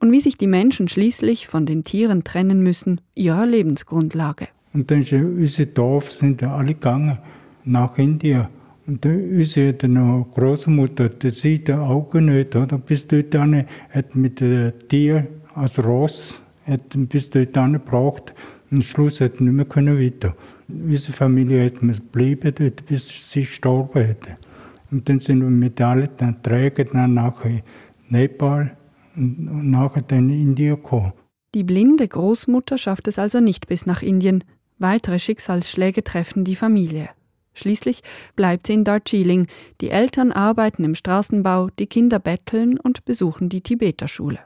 und 0.00 0.12
wie 0.12 0.20
sich 0.20 0.36
die 0.36 0.46
Menschen 0.46 0.88
schließlich 0.88 1.48
von 1.48 1.66
den 1.66 1.84
Tieren 1.84 2.24
trennen 2.24 2.62
müssen, 2.62 3.00
ihrer 3.14 3.46
Lebensgrundlage. 3.46 4.48
Und 4.72 4.90
dann 4.90 5.02
sind 5.02 5.38
unsere 5.38 5.66
Dorf 5.68 6.10
sind 6.12 6.42
alle 6.42 6.74
gegangen 6.74 7.18
nach 7.64 7.98
Indien. 7.98 8.48
Und 8.86 9.04
unsere 9.04 9.74
Großmutter, 9.74 11.10
die 11.10 11.30
sieht 11.30 11.68
die 11.68 11.72
Augen 11.72 12.26
nicht, 12.26 12.56
oder? 12.56 12.78
Bis 12.78 13.06
dort 13.06 13.34
hat 13.34 14.14
mit 14.14 14.40
dem 14.40 14.72
Tier 14.88 15.26
als 15.54 15.82
Ross, 15.84 16.40
hat 16.64 16.80
bis 16.94 17.28
dort 17.28 17.52
gebracht. 17.52 18.32
Und 18.70 18.84
Schluss 18.84 19.20
hat 19.20 19.40
nicht 19.40 19.52
mehr 19.52 19.64
können 19.64 19.98
weiter. 19.98 20.36
Unsere 20.68 21.12
Familie 21.12 21.64
hat 21.64 21.80
bleiben 22.12 22.54
dort, 22.54 22.86
bis 22.86 23.30
sie 23.30 23.42
gestorben 23.42 24.04
hätte. 24.04 24.36
Und 24.90 25.08
dann 25.08 25.20
sind 25.20 25.40
wir 25.40 25.48
mit 25.48 25.80
allen 25.80 26.08
dann 26.16 26.42
Trägern 26.42 26.88
dann 26.92 27.14
nachher 27.14 27.62
Nepal 28.08 28.76
und 29.16 29.70
nachher 29.70 30.02
dann 30.02 30.30
in 30.30 30.48
Indien 30.48 30.76
gekommen. 30.76 31.12
Die 31.54 31.64
blinde 31.64 32.06
Großmutter 32.06 32.76
schafft 32.78 33.08
es 33.08 33.18
also 33.18 33.40
nicht 33.40 33.66
bis 33.68 33.86
nach 33.86 34.02
Indien. 34.02 34.44
Weitere 34.78 35.18
Schicksalsschläge 35.18 36.04
treffen 36.04 36.44
die 36.44 36.56
Familie. 36.56 37.08
Schließlich 37.54 38.02
bleibt 38.36 38.66
sie 38.66 38.74
in 38.74 38.84
Darjeeling. 38.84 39.48
Die 39.80 39.90
Eltern 39.90 40.30
arbeiten 40.30 40.84
im 40.84 40.94
Straßenbau, 40.94 41.70
die 41.78 41.86
Kinder 41.86 42.18
betteln 42.18 42.78
und 42.78 43.04
besuchen 43.04 43.48
die 43.48 43.62
Tibeterschule. 43.62 44.38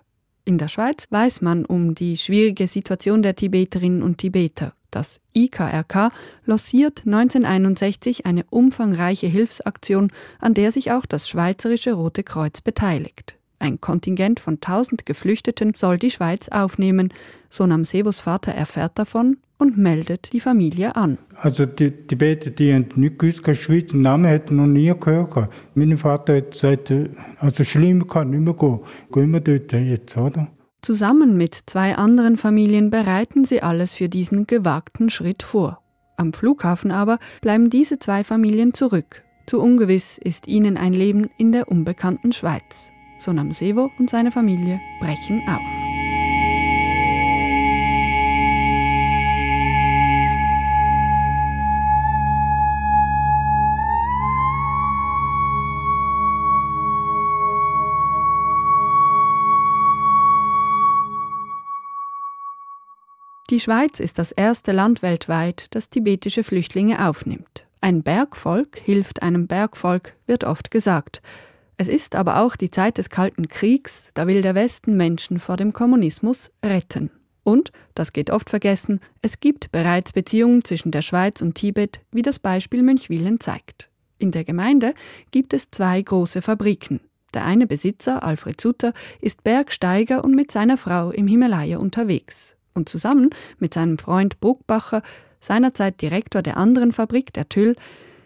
In 0.45 0.59
der 0.59 0.69
Schweiz 0.69 1.07
weiß 1.11 1.41
man 1.41 1.65
um 1.65 1.95
die 1.95 2.17
schwierige 2.17 2.67
Situation 2.67 3.23
der 3.23 3.37
Tibeterinnen 3.37 4.03
und 4.03 4.19
Tibeter. 4.19 4.75
Das 4.91 5.21
IKRK 5.35 6.11
lanciert 6.45 7.03
1961 7.07 8.27
eine 8.27 8.45
umfangreiche 8.51 9.29
Hilfsaktion, 9.29 10.11
an 10.41 10.55
der 10.55 10.73
sich 10.73 10.93
auch 10.93 11.07
das 11.07 11.29
Schweizerische 11.29 11.93
Rote 11.93 12.25
Kreuz 12.25 12.61
beteiligt. 12.61 13.37
Ein 13.63 13.81
Kontingent 13.81 14.41
von 14.41 14.55
1000 14.55 15.07
Geflüchteten 15.07 15.75
soll 15.75 15.97
die 15.97 16.11
Schweiz 16.11 16.49
aufnehmen. 16.49 17.13
Sonam 17.49 17.85
Sebos 17.85 18.19
Vater 18.19 18.51
erfährt 18.51 18.99
davon 18.99 19.37
und 19.57 19.79
meldet 19.79 20.33
die 20.33 20.41
Familie 20.41 20.97
an. 20.97 21.19
Also 21.37 21.65
die 21.67 21.93
Tibeter, 21.93 22.51
die 22.51 22.73
nicht 22.97 23.21
gewusst, 23.21 23.47
dass 23.47 23.59
Schweizer 23.59 23.97
Namen 23.97 24.25
hätten 24.25 24.57
noch 24.57 24.67
nie 24.67 24.93
gehört. 24.99 25.49
Mein 25.77 25.97
Vater 25.97 26.39
hat 26.39 26.51
gesagt, 26.51 26.93
also 27.39 27.63
schlimm 27.63 28.09
kann 28.09 28.31
nicht 28.31 28.41
mehr 28.41 28.55
gehen. 28.55 28.81
Gehen 29.13 29.31
wir 29.31 29.39
dort 29.39 29.73
jetzt, 29.73 30.17
oder? 30.17 30.49
Zusammen 30.81 31.37
mit 31.37 31.57
zwei 31.67 31.95
anderen 31.95 32.39
Familien 32.39 32.91
bereiten 32.91 33.45
sie 33.45 33.63
alles 33.63 33.95
für 33.95 34.09
diesen 34.09 34.49
gewagten 34.49 35.09
Schritt 35.09 35.45
vor. 35.45 35.81
Am 36.17 36.33
Flughafen 36.33 36.91
aber 36.91 37.21
bleiben 37.43 37.71
diese 37.71 38.01
zwei 38.01 38.25
Familien 38.25 38.75
zurück. 38.75 39.23
Zu 39.47 39.61
ungewiss 39.61 40.19
ist 40.19 40.49
ihnen 40.49 40.77
ein 40.77 40.95
Leben 40.95 41.31
in 41.39 41.53
der 41.53 41.69
unbekannten 41.69 42.33
Schweiz. 42.33 42.92
Sonam 43.23 43.53
Sevo 43.53 43.91
und 43.99 44.11
seine 44.11 44.31
Familie 44.31 44.81
brechen 45.01 45.43
auf. 45.49 45.83
Die 63.53 63.61
Schweiz 63.61 64.01
ist 64.01 64.19
das 64.19 64.33
erste 64.33 64.73
Land 64.73 65.03
weltweit, 65.03 65.67
das 65.75 65.91
tibetische 65.91 66.43
Flüchtlinge 66.43 67.07
aufnimmt. 67.07 67.67
Ein 67.83 68.03
Bergvolk 68.03 68.79
hilft 68.79 69.23
einem 69.23 69.47
Bergvolk, 69.47 70.15
wird 70.27 70.45
oft 70.45 70.71
gesagt. 70.71 71.21
Es 71.77 71.89
ist 71.89 72.15
aber 72.15 72.41
auch 72.41 72.57
die 72.57 72.71
Zeit 72.71 72.99
des 72.99 73.11
Kalten 73.11 73.49
Kriegs, 73.49 74.11
da 74.15 74.27
will 74.27 74.43
der 74.43 74.55
Westen 74.55 74.97
Menschen 74.97 75.41
vor 75.41 75.57
dem 75.57 75.73
Kommunismus 75.73 76.51
retten. 76.63 77.11
Und, 77.45 77.73
das 77.95 78.13
geht 78.13 78.31
oft 78.31 78.51
vergessen, 78.51 79.01
es 79.21 79.41
gibt 79.41 79.73
bereits 79.73 80.13
Beziehungen 80.13 80.65
zwischen 80.65 80.93
der 80.93 81.03
Schweiz 81.03 81.43
und 81.43 81.55
Tibet, 81.55 82.01
wie 82.13 82.23
das 82.23 82.39
Beispiel 82.39 82.83
Münchwilen 82.83 83.41
zeigt. 83.41 83.89
In 84.19 84.31
der 84.31 84.45
Gemeinde 84.45 84.95
gibt 85.33 85.53
es 85.53 85.71
zwei 85.71 86.01
große 86.01 86.43
Fabriken. 86.43 87.01
Der 87.35 87.45
eine 87.45 87.67
Besitzer, 87.67 88.23
Alfred 88.23 88.61
Sutter, 88.61 88.93
ist 89.21 89.43
Bergsteiger 89.43 90.23
und 90.23 90.35
mit 90.35 90.53
seiner 90.53 90.77
Frau 90.77 91.11
im 91.11 91.27
Himalaya 91.27 91.79
unterwegs 91.79 92.55
und 92.75 92.89
zusammen 92.89 93.31
mit 93.59 93.75
seinem 93.75 93.99
Freund 93.99 94.39
Bruckbacher, 94.41 95.03
seinerzeit 95.41 96.01
Direktor 96.01 96.43
der 96.43 96.57
anderen 96.57 96.93
Fabrik, 96.93 97.33
der 97.33 97.49
Tüll, 97.49 97.77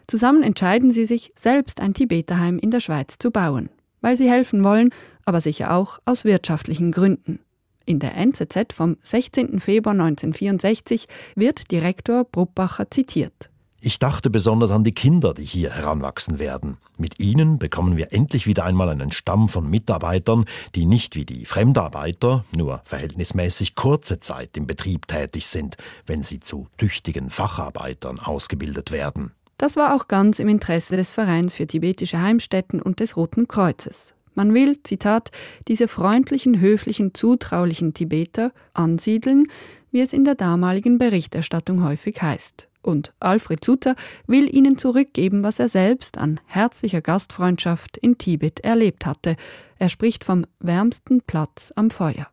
zusammen 0.07 0.43
entscheiden 0.43 0.91
sie 0.91 1.07
sich, 1.07 1.33
selbst 1.37 1.81
ein 1.81 1.95
Tibeterheim 1.95 2.59
in 2.59 2.71
der 2.71 2.81
Schweiz 2.81 3.19
zu 3.19 3.31
bauen, 3.31 3.69
weil 4.01 4.17
sie 4.17 4.31
helfen 4.31 4.65
wollen, 4.65 4.91
aber 5.25 5.41
sicher 5.41 5.75
auch 5.75 5.99
aus 6.05 6.25
wirtschaftlichen 6.25 6.93
Gründen. 6.93 7.41
In 7.85 8.01
der 8.01 8.17
NZZ 8.17 8.73
vom 8.73 8.97
16. 9.03 9.61
Februar 9.61 9.93
1964 9.93 11.07
wird 11.37 11.71
Direktor 11.71 12.25
Bruckbacher 12.25 12.91
zitiert. 12.91 13.51
Ich 13.81 14.01
dachte 14.01 14.31
besonders 14.31 14.73
an 14.73 14.83
die 14.83 14.95
Kinder, 14.95 15.35
die 15.35 15.45
hier 15.45 15.71
heranwachsen 15.71 16.41
werden. 16.41 16.79
Mit 16.97 17.21
ihnen 17.21 17.59
bekommen 17.61 17.97
wir 17.97 18.13
endlich 18.13 18.49
wieder 18.49 18.65
einmal 18.65 18.89
einen 18.89 19.13
Stamm 19.13 19.49
von 19.49 19.71
Mitarbeitern, 19.71 20.47
die 20.75 20.87
nicht 20.87 21.15
wie 21.15 21.25
die 21.25 21.45
Fremdarbeiter 21.45 22.45
nur 22.57 22.81
verhältnismäßig 22.85 23.77
kurze 23.77 24.19
Zeit 24.19 24.57
im 24.57 24.67
Betrieb 24.67 25.07
tätig 25.07 25.47
sind, 25.47 25.77
wenn 26.07 26.25
sie 26.25 26.41
zu 26.41 26.67
tüchtigen 26.79 27.31
Facharbeitern 27.31 28.19
ausgebildet 28.19 28.91
werden. 28.91 29.31
Das 29.59 29.77
war 29.77 29.95
auch 29.95 30.09
ganz 30.09 30.39
im 30.39 30.49
Interesse 30.49 30.97
des 30.97 31.15
Vereins 31.15 31.55
für 31.55 31.67
tibetische 31.67 32.21
Heimstätten 32.21 32.83
und 32.83 33.01
des 33.01 33.17
Roten 33.17 33.49
Kreuzes. 33.49 34.15
Man 34.35 34.53
will, 34.53 34.83
Zitat, 34.83 35.31
diese 35.67 35.89
freundlichen, 35.89 36.61
höflichen, 36.61 37.15
zutraulichen 37.15 37.95
Tibeter 37.95 38.53
ansiedeln, 38.75 39.47
wie 39.93 40.01
es 40.01 40.13
in 40.13 40.25
der 40.25 40.35
damaligen 40.35 40.99
Berichterstattung 40.99 41.83
häufig 41.83 42.21
heißt. 42.21 42.69
Und 42.83 43.15
Alfred 43.19 43.65
Sutter 43.65 43.97
will 44.27 44.55
ihnen 44.55 44.77
zurückgeben, 44.77 45.43
was 45.43 45.59
er 45.59 45.69
selbst 45.69 46.19
an 46.19 46.39
herzlicher 46.45 47.01
Gastfreundschaft 47.01 47.97
in 47.97 48.19
Tibet 48.19 48.61
erlebt 48.61 49.07
hatte. 49.07 49.37
Er 49.79 49.89
spricht 49.89 50.23
vom 50.23 50.45
wärmsten 50.61 51.23
Platz 51.23 51.73
am 51.75 51.91
Feuer. 51.91 52.29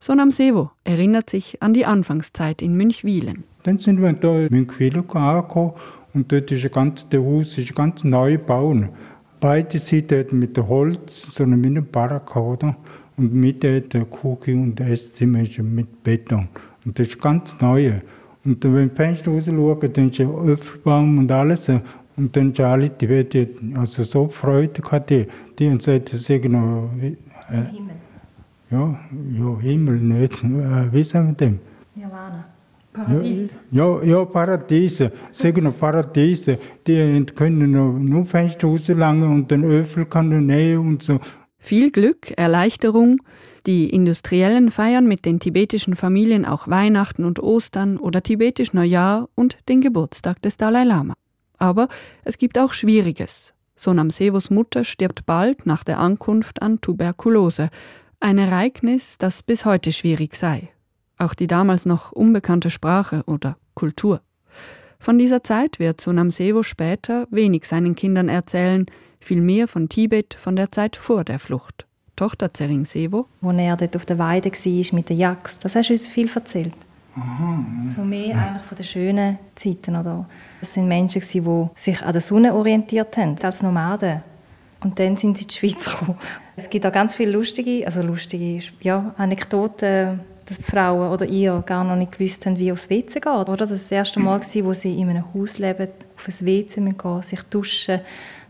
Sonam 0.00 0.30
Sevo 0.30 0.70
erinnert 0.84 1.28
sich 1.28 1.62
an 1.62 1.74
die 1.74 1.84
Anfangszeit 1.84 2.62
in 2.62 2.74
Münchwilen. 2.74 3.44
Dann 3.64 3.78
sind 3.78 4.00
wir 4.00 4.12
da 4.14 4.38
in 4.38 4.48
Münchwilen 4.50 5.08
angekommen 5.10 5.74
und 6.16 6.32
dort 6.32 6.50
ist 6.50 6.64
ein 6.64 6.70
ganz, 6.70 7.06
der 7.10 7.22
Haus 7.22 7.58
ist 7.58 7.74
ganz 7.74 8.02
neu 8.02 8.32
gebaut. 8.32 8.88
Beide 9.38 9.78
Seiten 9.78 10.38
mit 10.38 10.56
Holz, 10.56 11.34
so 11.34 11.42
eine 11.42 11.58
mit 11.58 11.92
Baracke, 11.92 12.40
oder? 12.40 12.74
Und 13.18 13.34
Mitte 13.34 13.82
der 13.82 14.06
Küche 14.06 14.54
und 14.54 14.76
das 14.76 14.88
Esszimmer 14.88 15.42
ist 15.42 15.58
mit 15.58 16.02
Beton. 16.02 16.48
Und 16.86 16.98
das 16.98 17.08
ist 17.08 17.20
ganz 17.20 17.54
neu. 17.60 18.00
Und 18.46 18.64
wenn 18.64 18.86
ich 18.86 18.92
Fenster 18.94 19.30
raus 19.30 19.44
schaue, 19.44 19.88
dann 19.90 20.08
ist 20.08 20.20
ein 20.20 20.28
Apfelbaum 20.28 21.18
und 21.18 21.30
alles. 21.30 21.68
Und 21.68 22.34
dann 22.34 22.54
sind 22.54 22.60
alle 22.60 22.88
die 22.88 23.08
Wette, 23.10 23.48
also 23.74 24.02
so 24.02 24.28
Freude 24.28 24.80
gehabt, 24.80 25.10
die, 25.10 25.26
die 25.58 25.68
haben 25.68 25.76
gesagt, 25.76 26.14
das 26.14 26.30
ist 26.30 26.44
noch, 26.46 26.90
äh, 26.98 27.12
Himmel. 27.74 27.94
Ja, 28.70 28.98
ja, 29.38 29.58
Himmel 29.60 29.96
nicht. 30.00 30.42
Äh, 30.42 30.92
wie 30.92 31.04
sagen 31.04 31.28
wir 31.28 31.34
dem? 31.34 31.58
Paradies. 32.96 33.50
Ja, 33.70 34.02
ja, 34.02 34.24
Paradiese. 34.24 35.12
Sagen 35.30 35.64
noch 35.64 35.78
Paradiese. 35.78 36.58
Die 36.86 37.26
können 37.34 37.70
noch 37.72 37.92
nur 37.92 38.24
Fenster 38.24 38.68
rauslangen 38.68 39.30
und 39.30 39.50
den 39.50 39.64
Öffel 39.64 40.06
kann 40.06 40.32
er 40.32 40.40
nähen 40.40 40.78
und 40.78 41.02
so. 41.02 41.20
Viel 41.58 41.90
Glück, 41.90 42.32
Erleichterung, 42.36 43.20
die 43.66 43.90
Industriellen 43.90 44.70
feiern 44.70 45.06
mit 45.06 45.24
den 45.24 45.40
tibetischen 45.40 45.96
Familien 45.96 46.44
auch 46.44 46.68
Weihnachten 46.68 47.24
und 47.24 47.40
Ostern 47.40 47.98
oder 47.98 48.22
tibetisch 48.22 48.72
Neujahr 48.72 49.28
und 49.34 49.58
den 49.68 49.80
Geburtstag 49.80 50.40
des 50.42 50.56
Dalai 50.56 50.84
Lama. 50.84 51.14
Aber 51.58 51.88
es 52.24 52.38
gibt 52.38 52.58
auch 52.58 52.72
Schwieriges. 52.72 53.52
Sonam 53.74 54.10
Sevos 54.10 54.50
Mutter 54.50 54.84
stirbt 54.84 55.26
bald 55.26 55.66
nach 55.66 55.84
der 55.84 55.98
Ankunft 55.98 56.62
an 56.62 56.80
Tuberkulose, 56.80 57.68
ein 58.20 58.38
Ereignis, 58.38 59.18
das 59.18 59.42
bis 59.42 59.66
heute 59.66 59.92
schwierig 59.92 60.34
sei. 60.36 60.70
Auch 61.18 61.34
die 61.34 61.46
damals 61.46 61.86
noch 61.86 62.12
unbekannte 62.12 62.70
Sprache 62.70 63.22
oder 63.26 63.56
Kultur. 63.74 64.20
Von 64.98 65.18
dieser 65.18 65.42
Zeit 65.42 65.78
wird 65.78 66.00
Sonam 66.00 66.30
Sevo 66.30 66.62
später 66.62 67.26
wenig 67.30 67.64
seinen 67.64 67.94
Kindern 67.94 68.28
erzählen, 68.28 68.86
vielmehr 69.20 69.68
von 69.68 69.88
Tibet 69.88 70.34
von 70.34 70.56
der 70.56 70.72
Zeit 70.72 70.96
vor 70.96 71.24
der 71.24 71.38
Flucht. 71.38 71.86
Tochter 72.16 72.52
Zering 72.52 72.86
Sevo. 72.86 73.26
Wo 73.40 73.50
er 73.50 73.76
dort 73.76 73.94
auf 73.94 74.06
der 74.06 74.18
Weide 74.18 74.50
war 74.50 74.94
mit 74.94 75.08
den 75.08 75.18
Jacks, 75.18 75.58
das 75.58 75.74
hast 75.74 75.90
du 75.90 75.92
uns 75.92 76.06
viel 76.06 76.30
erzählt. 76.34 76.72
Aha. 77.14 77.64
So 77.94 78.02
mehr 78.02 78.28
ja. 78.28 78.36
eigentlich 78.36 78.62
von 78.62 78.76
den 78.76 78.84
schönen 78.84 79.38
Zeiten. 79.54 79.96
Oder? 79.96 80.28
Das 80.60 80.74
sind 80.74 80.86
Menschen, 80.86 81.22
die 81.22 81.66
sich 81.74 82.02
an 82.02 82.12
der 82.12 82.20
Sonne 82.20 82.54
orientiert 82.54 83.16
haben, 83.16 83.36
als 83.42 83.62
Nomaden. 83.62 84.22
Und 84.80 84.98
dann 84.98 85.16
sind 85.16 85.38
sie 85.38 85.44
in 85.44 85.48
die 85.48 85.54
Schweiz 85.54 85.90
gekommen. 85.90 86.18
Es 86.56 86.68
gibt 86.68 86.86
auch 86.86 86.92
ganz 86.92 87.14
viele 87.14 87.32
lustige, 87.32 87.86
also 87.86 88.02
lustige 88.02 88.60
ja, 88.80 89.14
Anekdoten, 89.16 90.20
dass 90.46 90.58
Frauen 90.58 91.12
oder 91.12 91.26
ihr 91.26 91.62
gar 91.66 91.84
noch 91.84 91.96
nicht 91.96 92.12
gewusst 92.12 92.46
haben, 92.46 92.58
wie 92.58 92.72
aufs 92.72 92.88
WC 92.88 93.20
geht. 93.20 93.26
Oder? 93.26 93.56
Das 93.56 93.70
war 93.70 93.76
das 93.76 93.90
erste 93.90 94.20
Mal, 94.20 94.40
wo 94.40 94.74
sie 94.74 94.98
in 94.98 95.10
einem 95.10 95.24
Haus 95.34 95.58
leben, 95.58 95.88
auf 96.16 96.28
ein 96.28 96.46
WC 96.46 96.80
gehen, 96.80 97.22
sich 97.22 97.42
duschen 97.42 98.00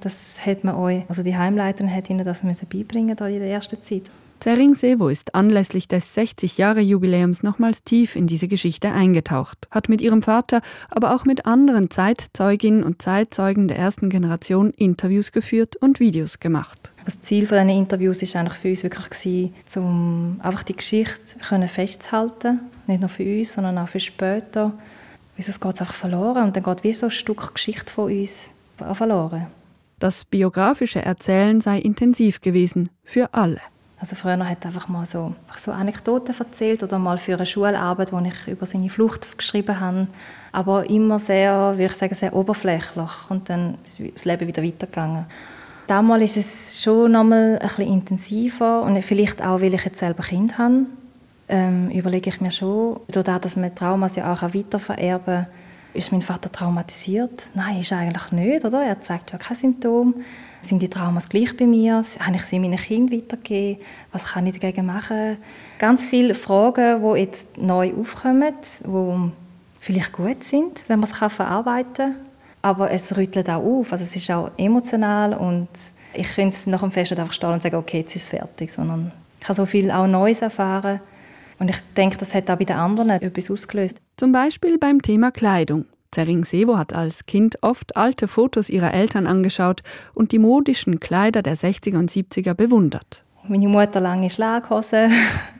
das 0.00 0.36
hat 0.44 0.64
man 0.64 0.74
euch, 0.74 1.02
also 1.08 1.22
die 1.22 1.36
Heimleiterin 1.36 1.92
hat 1.92 2.10
ihnen 2.10 2.24
das 2.24 2.42
müssen 2.42 2.68
beibringen 2.68 3.16
in 3.16 3.16
der 3.16 3.48
ersten 3.48 3.82
Zeit. 3.82 4.10
Zering 4.40 4.74
Sevo 4.74 5.08
ist 5.08 5.34
anlässlich 5.34 5.88
des 5.88 6.14
60-Jahre-Jubiläums 6.14 7.42
nochmals 7.42 7.84
tief 7.84 8.14
in 8.14 8.26
diese 8.26 8.48
Geschichte 8.48 8.92
eingetaucht, 8.92 9.66
hat 9.70 9.88
mit 9.88 10.02
ihrem 10.02 10.20
Vater, 10.20 10.60
aber 10.90 11.14
auch 11.14 11.24
mit 11.24 11.46
anderen 11.46 11.90
Zeitzeuginnen 11.90 12.84
und 12.84 13.00
Zeitzeugen 13.00 13.66
der 13.66 13.78
ersten 13.78 14.10
Generation 14.10 14.72
Interviews 14.72 15.32
geführt 15.32 15.76
und 15.76 16.00
Videos 16.00 16.38
gemacht. 16.38 16.92
Das 17.06 17.20
Ziel 17.20 17.46
von 17.46 17.56
diesen 17.56 17.70
Interviews 17.70 18.20
war 18.20 18.40
eigentlich 18.40 18.58
für 18.58 18.68
uns 18.68 18.82
wirklich, 18.82 19.52
um 19.76 20.40
einfach 20.42 20.64
die 20.64 20.76
Geschichte 20.76 21.38
festzuhalten. 21.68 22.60
Nicht 22.88 23.00
nur 23.00 23.08
für 23.08 23.22
uns, 23.22 23.52
sondern 23.52 23.78
auch 23.78 23.88
für 23.88 24.00
später. 24.00 24.72
Wieso 25.36 25.52
geht 25.52 25.74
es 25.74 25.80
einfach 25.80 25.94
verloren 25.94 26.44
und 26.44 26.56
dann 26.56 26.64
geht 26.64 26.82
wie 26.82 26.92
so 26.92 27.06
ein 27.06 27.10
Stück 27.10 27.54
Geschichte 27.54 27.92
von 27.92 28.12
uns 28.12 28.52
verloren. 28.92 29.46
Das 30.00 30.24
biografische 30.24 31.00
Erzählen 31.00 31.60
sei 31.60 31.78
intensiv 31.78 32.40
gewesen, 32.40 32.90
für 33.04 33.32
alle. 33.32 33.60
Also 34.00 34.16
früher 34.16 34.46
hat 34.46 34.64
er 34.64 34.68
einfach 34.68 34.88
mal 34.88 35.06
so, 35.06 35.34
so 35.56 35.70
Anekdoten 35.70 36.34
erzählt 36.36 36.82
oder 36.82 36.98
mal 36.98 37.18
für 37.18 37.34
eine 37.36 37.46
Schularbeit, 37.46 38.12
wo 38.12 38.18
ich 38.18 38.48
über 38.48 38.66
seine 38.66 38.90
Flucht 38.90 39.38
geschrieben 39.38 39.78
habe. 39.78 40.08
Aber 40.50 40.90
immer 40.90 41.20
sehr, 41.20 41.74
würde 41.74 41.84
ich 41.84 41.92
sagen, 41.92 42.14
sehr 42.16 42.34
oberflächlich. 42.34 43.10
Und 43.28 43.48
dann 43.48 43.78
ist 43.84 44.00
das 44.14 44.24
Leben 44.24 44.48
wieder 44.48 44.62
weitergegangen. 44.62 45.26
Damals 45.86 46.36
ist 46.36 46.36
es 46.36 46.82
schon 46.82 47.12
noch 47.12 47.24
mal 47.24 47.58
ein 47.60 47.68
bisschen 47.68 47.92
intensiver 47.92 48.82
und 48.82 49.00
vielleicht 49.02 49.40
auch, 49.40 49.60
weil 49.60 49.74
ich 49.74 49.84
jetzt 49.84 50.00
selber 50.00 50.24
Kind 50.24 50.58
habe, 50.58 50.86
ähm, 51.48 51.90
überlege 51.90 52.30
ich 52.30 52.40
mir 52.40 52.50
schon, 52.50 53.00
dadurch, 53.08 53.38
dass 53.38 53.56
man 53.56 53.74
Traumas 53.74 54.16
ja 54.16 54.32
auch 54.32 54.42
weitervererben 54.42 55.44
kann, 55.44 55.46
ist 55.96 56.12
mein 56.12 56.22
Vater 56.22 56.52
traumatisiert? 56.52 57.46
Nein, 57.54 57.80
ist 57.80 57.92
eigentlich 57.92 58.32
nicht, 58.32 58.64
oder? 58.64 58.84
Er 58.84 59.00
zeigt 59.00 59.32
ja 59.32 59.38
kein 59.38 59.56
Symptom. 59.56 60.14
Sind 60.60 60.82
die 60.82 60.90
Traumas 60.90 61.28
gleich 61.28 61.56
bei 61.56 61.66
mir? 61.66 62.02
Habe 62.18 62.36
ich 62.36 62.42
sie 62.42 62.58
meinen 62.58 62.76
Kindern 62.76 63.18
weitergegeben? 63.18 63.82
Was 64.12 64.24
kann 64.24 64.46
ich 64.46 64.58
dagegen 64.58 64.86
machen? 64.86 65.38
Ganz 65.78 66.02
viele 66.02 66.34
Fragen, 66.34 67.02
die 67.02 67.20
jetzt 67.20 67.56
neu 67.56 67.92
aufkommen, 67.94 68.52
die 68.84 69.30
vielleicht 69.80 70.12
gut 70.12 70.44
sind, 70.44 70.80
wenn 70.88 71.00
man 71.00 71.08
es 71.08 71.16
verarbeiten 71.32 71.94
kann. 71.94 72.16
Aber 72.62 72.90
es 72.90 73.16
rüttelt 73.16 73.48
auch 73.48 73.62
auf. 73.62 73.92
Also 73.92 74.04
es 74.04 74.16
ist 74.16 74.30
auch 74.30 74.50
emotional 74.56 75.34
und 75.34 75.68
ich 76.14 76.38
es 76.38 76.66
nach 76.66 76.80
dem 76.80 76.90
Fest 76.90 77.10
nicht 77.10 77.20
einfach 77.20 77.32
stehen 77.32 77.50
und 77.50 77.62
sagen, 77.62 77.76
okay, 77.76 77.98
jetzt 77.98 78.16
ist 78.16 78.22
es 78.22 78.28
fertig, 78.28 78.72
sondern 78.72 79.12
ich 79.40 79.44
habe 79.44 79.54
so 79.54 79.66
viel 79.66 79.90
auch 79.90 80.06
Neues 80.06 80.42
erfahren. 80.42 81.00
Und 81.58 81.70
ich 81.70 81.76
denke, 81.96 82.16
das 82.16 82.34
hat 82.34 82.50
auch 82.50 82.56
bei 82.56 82.64
den 82.64 82.76
anderen 82.76 83.10
etwas 83.10 83.50
ausgelöst. 83.50 83.98
Zum 84.16 84.32
Beispiel 84.32 84.78
beim 84.78 85.00
Thema 85.00 85.30
Kleidung. 85.30 85.86
Zering 86.10 86.44
Sevo 86.44 86.78
hat 86.78 86.94
als 86.94 87.26
Kind 87.26 87.62
oft 87.62 87.96
alte 87.96 88.28
Fotos 88.28 88.68
ihrer 88.68 88.94
Eltern 88.94 89.26
angeschaut 89.26 89.82
und 90.14 90.32
die 90.32 90.38
modischen 90.38 91.00
Kleider 91.00 91.42
der 91.42 91.56
60er 91.56 91.98
und 91.98 92.10
70er 92.10 92.54
bewundert. 92.54 93.24
Meine 93.48 93.68
Mutter 93.68 94.00
lange 94.00 94.30
Schlaghose, 94.30 95.08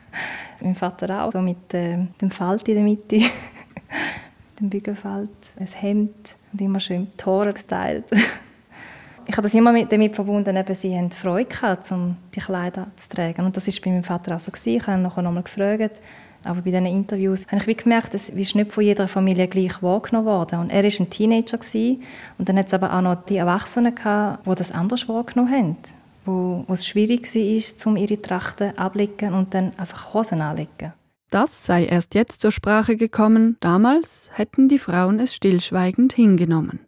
mein 0.61 0.75
Vater 0.75 1.23
auch, 1.23 1.31
so 1.31 1.41
mit 1.41 1.73
äh, 1.73 1.97
dem 2.21 2.31
Falt 2.31 2.67
in 2.67 2.75
der 2.75 2.83
Mitte, 2.83 3.19
dem 4.59 4.69
Bügelfalt, 4.69 5.29
ein 5.59 5.67
Hemd 5.67 6.36
und 6.51 6.61
immer 6.61 6.79
schön 6.79 7.07
die 7.19 7.25
Haare 7.25 7.53
gestylt. 7.53 8.05
ich 9.25 9.33
habe 9.33 9.43
das 9.43 9.53
immer 9.53 9.71
mit, 9.71 9.91
damit 9.91 10.15
verbunden, 10.15 10.55
eben, 10.55 10.75
sie 10.75 10.95
haben 10.95 11.11
Freude 11.11 11.45
gehabt, 11.45 11.91
um 11.91 12.17
die 12.33 12.39
Kleider 12.39 12.87
zu 12.95 13.09
tragen. 13.09 13.45
Und 13.45 13.57
das 13.57 13.67
war 13.67 13.73
bei 13.83 13.91
meinem 13.91 14.03
Vater 14.03 14.35
auch 14.35 14.39
so. 14.39 14.51
Gewesen. 14.51 14.77
Ich 14.77 14.87
habe 14.87 14.97
ihn 14.97 15.03
nachher 15.03 15.21
nochmal 15.21 15.43
gefragt, 15.43 16.01
aber 16.43 16.61
bei 16.61 16.71
diesen 16.71 16.85
Interviews 16.85 17.45
habe 17.47 17.57
ich 17.57 17.67
wie 17.67 17.75
gemerkt, 17.75 18.13
es 18.13 18.29
ist 18.29 18.55
nicht 18.55 18.71
von 18.71 18.83
jeder 18.83 19.07
Familie 19.07 19.47
gleich 19.47 19.81
wahrgenommen 19.83 20.27
worden. 20.27 20.59
Und 20.59 20.69
er 20.69 20.83
war 20.83 20.91
ein 20.99 21.09
Teenager 21.09 21.57
gewesen, 21.57 22.03
und 22.37 22.47
dann 22.47 22.57
hat 22.57 22.67
es 22.67 22.73
aber 22.73 22.93
auch 22.93 23.01
noch 23.01 23.25
die 23.25 23.37
Erwachsenen 23.37 23.93
gehabt, 23.93 24.45
die 24.45 24.55
das 24.55 24.71
anders 24.71 25.09
wahrgenommen 25.09 25.51
haben. 25.51 25.77
Wo, 26.25 26.63
wo 26.67 26.73
es 26.73 26.85
schwierig 26.85 27.23
war, 27.33 27.97
ihre 27.97 28.21
Trachten 28.21 28.77
ablegen 28.77 29.33
und 29.33 29.53
dann 29.53 29.73
einfach 29.77 30.13
Hosen 30.13 30.41
anlegen. 30.41 30.93
Das 31.29 31.65
sei 31.65 31.85
erst 31.85 32.15
jetzt 32.15 32.41
zur 32.41 32.51
Sprache 32.51 32.95
gekommen, 32.95 33.57
damals 33.59 34.29
hätten 34.31 34.69
die 34.69 34.79
Frauen 34.79 35.19
es 35.19 35.35
stillschweigend 35.35 36.13
hingenommen. 36.13 36.79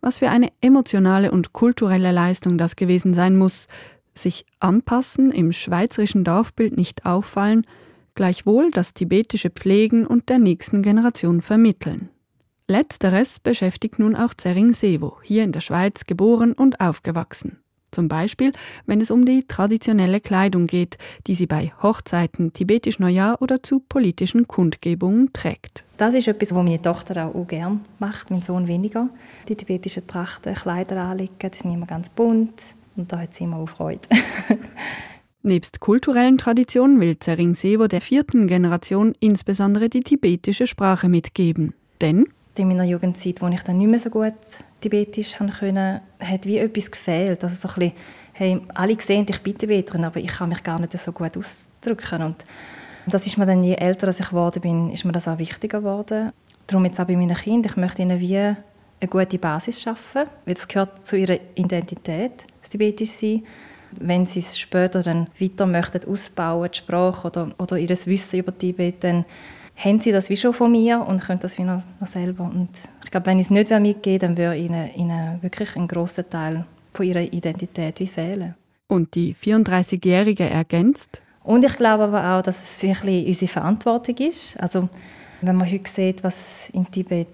Was 0.00 0.18
für 0.18 0.30
eine 0.30 0.48
emotionale 0.60 1.30
und 1.30 1.52
kulturelle 1.52 2.12
Leistung 2.12 2.58
das 2.58 2.76
gewesen 2.76 3.14
sein 3.14 3.36
muss, 3.36 3.68
sich 4.14 4.46
anpassen, 4.58 5.30
im 5.30 5.52
schweizerischen 5.52 6.24
Dorfbild 6.24 6.76
nicht 6.76 7.06
auffallen, 7.06 7.66
gleichwohl 8.14 8.70
das 8.70 8.94
tibetische 8.94 9.50
Pflegen 9.50 10.06
und 10.06 10.28
der 10.28 10.38
nächsten 10.38 10.82
Generation 10.82 11.40
vermitteln. 11.40 12.10
Letzteres 12.68 13.38
beschäftigt 13.38 13.98
nun 13.98 14.16
auch 14.16 14.34
Zering 14.34 14.72
Sevo, 14.72 15.18
hier 15.22 15.44
in 15.44 15.52
der 15.52 15.60
Schweiz 15.60 16.04
geboren 16.06 16.52
und 16.52 16.80
aufgewachsen. 16.80 17.61
Zum 17.92 18.08
Beispiel, 18.08 18.52
wenn 18.86 19.02
es 19.02 19.10
um 19.10 19.26
die 19.26 19.46
traditionelle 19.46 20.20
Kleidung 20.20 20.66
geht, 20.66 20.96
die 21.26 21.34
sie 21.34 21.46
bei 21.46 21.72
Hochzeiten, 21.82 22.54
tibetisch 22.54 22.98
Neujahr 22.98 23.40
oder 23.42 23.62
zu 23.62 23.80
politischen 23.80 24.48
Kundgebungen 24.48 25.32
trägt. 25.34 25.84
Das 25.98 26.14
ist 26.14 26.26
etwas, 26.26 26.54
was 26.54 26.64
meine 26.64 26.80
Tochter 26.80 27.26
auch, 27.26 27.46
gerne 27.46 27.80
macht, 27.98 28.30
mein 28.30 28.40
Sohn 28.40 28.66
weniger. 28.66 29.10
Die 29.46 29.54
tibetischen 29.54 30.06
Trachten, 30.06 30.54
Kleider 30.54 31.02
anlegen, 31.02 31.34
die 31.38 31.56
sind 31.56 31.74
immer 31.74 31.86
ganz 31.86 32.08
bunt 32.08 32.54
und 32.96 33.12
da 33.12 33.20
hat 33.20 33.34
sie 33.34 33.44
immer 33.44 33.58
auch 33.58 33.68
Freude. 33.68 34.08
Nebst 35.42 35.80
kulturellen 35.80 36.38
Traditionen 36.38 36.98
will 36.98 37.18
Zering 37.18 37.54
Sevo 37.54 37.88
der 37.88 38.00
vierten 38.00 38.46
Generation 38.46 39.14
insbesondere 39.20 39.90
die 39.90 40.02
tibetische 40.02 40.66
Sprache 40.66 41.08
mitgeben. 41.10 41.74
Denn 42.00 42.26
in 42.56 42.68
meiner 42.68 42.84
Jugendzeit, 42.84 43.42
wo 43.42 43.48
ich 43.48 43.62
dann 43.62 43.78
nicht 43.78 43.90
mehr 43.90 43.98
so 43.98 44.08
gut 44.08 44.34
Tibetisch 44.82 45.36
können, 45.36 46.00
hat 46.20 46.44
wie 46.44 46.58
etwas 46.58 46.90
gefehlt. 46.90 47.42
Also 47.42 47.56
so 47.56 47.68
ein 47.68 47.74
bisschen, 47.74 47.92
hey, 48.34 48.60
alle 48.74 49.00
sehen, 49.00 49.26
ich 49.28 49.40
bin 49.40 49.56
Tibeterin, 49.56 50.04
aber 50.04 50.20
ich 50.20 50.32
kann 50.32 50.50
mich 50.50 50.62
gar 50.62 50.78
nicht 50.78 50.92
so 50.92 51.12
gut 51.12 51.36
ausdrücken. 51.36 52.22
Und 52.22 52.44
das 53.06 53.26
ist 53.26 53.38
mir 53.38 53.46
dann, 53.46 53.64
je 53.64 53.74
älter 53.74 54.08
ich 54.08 54.28
geworden 54.28 54.60
bin, 54.60 54.90
ist 54.90 55.04
mir 55.04 55.12
das 55.12 55.28
auch 55.28 55.38
wichtiger 55.38 55.78
geworden. 55.78 56.32
Darum 56.66 56.84
jetzt 56.84 57.00
auch 57.00 57.06
bei 57.06 57.16
meinen 57.16 57.36
Kindern, 57.36 57.70
ich 57.72 57.76
möchte 57.76 58.02
ihnen 58.02 58.20
wie 58.20 58.36
eine 58.36 58.56
gute 59.08 59.38
Basis 59.38 59.80
schaffen, 59.80 60.26
weil 60.44 60.54
das 60.54 60.68
gehört 60.68 61.06
zu 61.06 61.16
ihrer 61.16 61.38
Identität, 61.54 62.44
das 62.60 62.68
Tibetisch 62.68 63.10
sein 63.10 63.42
wenn 64.00 64.26
sie 64.26 64.40
es 64.40 64.58
später 64.58 65.02
dann 65.02 65.28
weiter 65.38 65.66
möchten 65.66 66.08
ausbauen, 66.08 66.70
die 66.72 66.78
Sprache 66.78 67.26
oder, 67.26 67.50
oder 67.58 67.78
ihr 67.78 67.88
Wissen 67.88 68.38
über 68.38 68.56
Tibet, 68.56 69.04
dann 69.04 69.24
haben 69.76 70.00
sie 70.00 70.12
das 70.12 70.30
wie 70.30 70.36
schon 70.36 70.52
von 70.52 70.70
mir 70.70 71.00
und 71.00 71.22
können 71.22 71.40
das 71.40 71.58
wie 71.58 71.64
noch, 71.64 71.82
noch 72.00 72.06
selber. 72.06 72.44
Und 72.44 72.70
ich 73.04 73.10
glaube, 73.10 73.26
wenn 73.26 73.38
ich 73.38 73.46
es 73.46 73.50
nicht 73.50 73.70
mitgebe, 73.70 74.18
dann 74.18 74.36
würde 74.36 74.56
ihnen, 74.56 74.94
ihnen 74.94 75.42
wirklich 75.42 75.76
ein 75.76 75.88
großer 75.88 76.28
Teil 76.28 76.64
von 76.92 77.06
ihrer 77.06 77.22
Identität 77.22 78.00
wie 78.00 78.06
fehlen. 78.06 78.54
Und 78.88 79.14
die 79.14 79.34
34-Jährige 79.34 80.44
ergänzt? 80.44 81.22
Und 81.42 81.64
ich 81.64 81.76
glaube 81.76 82.04
aber 82.04 82.36
auch, 82.36 82.42
dass 82.42 82.62
es 82.62 82.82
wirklich 82.82 83.26
unsere 83.26 83.50
Verantwortung 83.50 84.16
ist. 84.18 84.60
Also 84.60 84.88
wenn 85.42 85.56
man 85.56 85.70
heute 85.70 85.90
sieht, 85.90 86.22
was 86.22 86.70
in 86.70 86.90
Tibet 86.90 87.26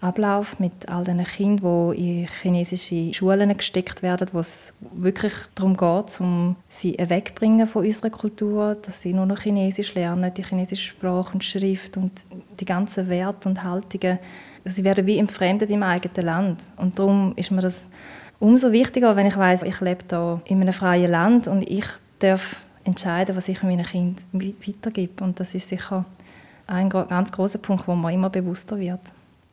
abläuft 0.00 0.60
mit 0.60 0.88
all 0.88 1.04
den 1.04 1.22
Kindern, 1.24 1.94
die 1.94 2.22
in 2.22 2.28
chinesische 2.28 3.12
Schulen 3.12 3.54
gesteckt 3.54 4.02
werden, 4.02 4.28
wo 4.32 4.40
es 4.40 4.72
wirklich 4.92 5.34
darum 5.54 5.76
geht, 5.76 6.20
um 6.20 6.56
sie 6.68 6.96
wegzubringen 6.98 7.66
von 7.66 7.84
unserer 7.84 8.08
Kultur, 8.08 8.76
dass 8.80 9.02
sie 9.02 9.12
nur 9.12 9.26
noch 9.26 9.40
Chinesisch 9.40 9.94
lernen, 9.94 10.32
die 10.32 10.42
chinesische 10.42 10.92
Sprache 10.92 11.34
und 11.34 11.44
Schrift 11.44 11.98
und 11.98 12.12
die 12.58 12.64
ganzen 12.64 13.08
Werte 13.10 13.48
und 13.50 13.62
Haltungen. 13.62 14.18
Sie 14.64 14.84
werden 14.84 15.06
wie 15.06 15.18
entfremdet 15.18 15.70
im 15.70 15.82
eigenen 15.82 16.26
Land. 16.26 16.62
Und 16.78 16.98
darum 16.98 17.34
ist 17.36 17.50
mir 17.50 17.62
das 17.62 17.86
umso 18.38 18.72
wichtiger, 18.72 19.16
wenn 19.16 19.26
ich 19.26 19.36
weiß, 19.36 19.64
ich 19.64 19.80
lebe 19.80 20.04
da 20.08 20.40
in 20.46 20.62
einem 20.62 20.72
freien 20.72 21.10
Land 21.10 21.46
und 21.46 21.62
ich 21.68 21.86
darf 22.20 22.56
entscheiden, 22.84 23.36
was 23.36 23.48
ich 23.48 23.62
meinen 23.62 23.84
Kindern 23.84 24.24
weitergebe. 24.32 25.22
Und 25.22 25.40
das 25.40 25.54
ist 25.54 25.68
sicher 25.68 26.06
ein 26.70 26.88
ganz 26.88 27.32
großer 27.32 27.58
Punkt, 27.58 27.88
wo 27.88 27.94
man 27.94 28.14
immer 28.14 28.30
bewusster 28.30 28.78
wird. 28.78 29.00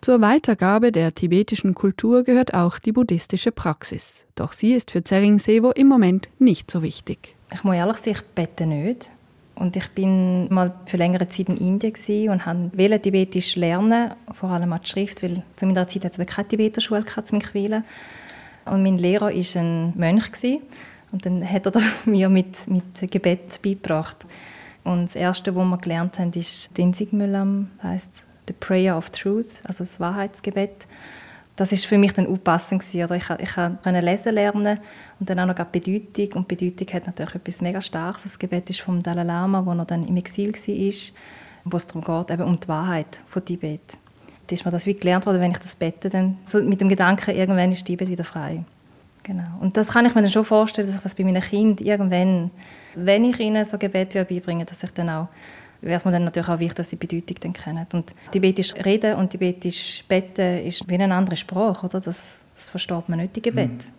Zur 0.01 0.21
Weitergabe 0.21 0.91
der 0.91 1.15
tibetischen 1.15 1.73
Kultur 1.73 2.23
gehört 2.23 2.53
auch 2.53 2.77
die 2.77 2.91
buddhistische 2.91 3.51
Praxis. 3.51 4.25
Doch 4.36 4.53
sie 4.53 4.73
ist 4.73 4.91
für 4.91 5.03
Zering 5.03 5.39
Sevo 5.39 5.71
im 5.71 5.88
Moment 5.88 6.30
nicht 6.38 6.69
so 6.69 6.84
wichtig. 6.84 7.36
Ich 7.51 7.63
muss 7.63 7.75
ehrlich 7.75 7.97
sagen, 7.97 8.17
ich 8.17 8.21
bete 8.36 8.65
nicht. 8.67 9.10
Und 9.56 9.75
ich 9.75 9.89
bin 9.89 10.53
mal 10.53 10.71
für 10.86 10.97
längere 10.97 11.27
Zeit 11.30 11.49
in 11.49 11.58
Indien 11.58 12.30
und 12.30 12.45
wollte 12.45 13.01
Tibetisch 13.01 13.56
lernen, 13.56 14.12
vor 14.32 14.51
allem 14.51 14.71
auch 14.71 14.77
die 14.77 14.88
Schrift, 14.88 15.23
weil 15.23 15.41
zu 15.56 15.65
meiner 15.65 15.88
Zeit 15.88 16.06
hat 16.06 16.17
es 16.17 16.27
keine 16.27 16.47
Tibeter-Schule 16.47 17.03
zum 17.23 17.39
Quälen. 17.39 17.84
Und 18.65 18.84
mein 18.84 18.99
Lehrer 18.99 19.32
war 19.34 19.62
ein 19.62 19.93
Mönch 19.95 20.32
und 21.12 21.25
dann 21.25 21.49
hat 21.49 21.65
er 21.65 21.71
das 21.73 22.06
mir 22.06 22.30
mit, 22.30 22.67
mit 22.67 23.10
Gebet 23.10 23.60
beigebracht. 23.63 24.27
Und 24.88 25.04
das 25.04 25.15
Erste, 25.15 25.54
was 25.54 25.65
wir 25.65 25.78
gelernt 25.78 26.17
haben, 26.17 26.32
ist 26.32 26.69
Dinsigmülam, 26.78 27.69
heißt 27.84 28.23
The 28.47 28.54
Prayer 28.54 28.97
of 28.97 29.10
Truth, 29.10 29.62
also 29.65 29.84
das 29.84 30.00
Wahrheitsgebet. 30.00 30.88
Das 31.58 31.73
ist 31.73 31.86
für 31.86 31.97
mich 31.97 32.13
dann 32.13 32.26
unpassend 32.26 32.82
gewesen. 32.82 33.13
Ich, 33.15 33.30
ich 33.30 33.54
konnte 33.54 34.00
lesen 34.00 34.36
lernen 34.36 34.80
und 35.19 35.30
dann 35.30 35.41
auch 35.41 35.45
noch 35.47 35.56
die 35.56 35.80
Bedeutung. 35.80 36.38
Und 36.38 36.47
Bedeutung 36.47 36.88
hat 36.93 37.06
natürlich 37.06 37.36
etwas 37.36 37.62
mega 37.62 37.82
Starkes. 37.82 38.23
Das 38.23 38.39
Gebet 38.39 38.69
ist 38.69 38.80
vom 38.80 39.04
Dalai 39.04 39.23
Lama, 39.23 39.65
wo 39.65 39.73
er 39.73 39.84
dann 39.84 40.08
im 40.08 40.15
Exil 40.15 40.54
war, 40.54 40.93
wo 41.65 41.76
es 41.76 41.88
darum 41.88 42.04
geht, 42.04 42.32
eben 42.32 42.47
um 42.47 42.58
die 42.58 42.67
Wahrheit 42.69 43.19
von 43.28 43.43
Tibet. 43.43 43.82
Da 44.45 44.54
ist 44.54 44.63
mir 44.63 44.71
das 44.71 44.86
wie 44.86 44.93
gelernt 44.93 45.26
worden, 45.26 45.41
wenn 45.41 45.52
ich 45.52 45.58
das 45.58 45.76
bete, 45.76 46.08
dann 46.08 46.38
so 46.45 46.62
mit 46.62 46.80
dem 46.80 46.88
Gedanken, 46.88 47.36
irgendwann 47.36 47.73
ist 47.73 47.84
Tibet 47.84 48.08
wieder 48.08 48.23
frei. 48.23 48.63
Genau. 49.27 49.59
Und 49.59 49.75
das 49.75 49.89
kann 49.89 50.05
ich 50.05 50.15
mir 50.15 50.21
dann 50.21 50.31
schon 50.31 50.45
vorstellen, 50.45 50.87
dass 50.87 50.95
ich 50.95 51.03
das 51.03 51.13
bei 51.13 51.25
meinen 51.25 51.41
Kindern 51.41 51.85
irgendwann, 51.85 52.51
wenn 52.95 53.25
ich 53.25 53.37
ihnen 53.41 53.65
so 53.65 53.77
Gebet 53.77 54.13
beibringe, 54.13 54.63
dass 54.63 54.83
ich 54.83 54.91
dann 54.91 55.09
auch 55.09 55.27
wäre 55.81 55.97
es 55.97 56.05
mir 56.05 56.11
dann 56.11 56.23
natürlich 56.23 56.49
auch 56.49 56.59
wichtig, 56.59 56.75
dass 56.77 56.89
sie 56.89 56.95
die 56.95 57.05
Bedeutung 57.05 57.37
dann 57.41 57.53
kennen. 57.53 57.85
Und 57.93 58.13
Tibetisch 58.31 58.73
reden 58.73 59.15
und 59.15 59.29
Tibetisch 59.29 60.03
beten 60.07 60.65
ist 60.65 60.89
wie 60.89 60.95
eine 60.95 61.13
andere 61.13 61.35
Sprache, 61.35 61.85
oder? 61.85 61.99
Das, 61.99 62.45
das 62.55 62.69
versteht 62.69 63.09
man 63.09 63.19
nicht, 63.19 63.35
die 63.35 63.41
Gebet. 63.41 63.69
Mhm. 63.69 63.93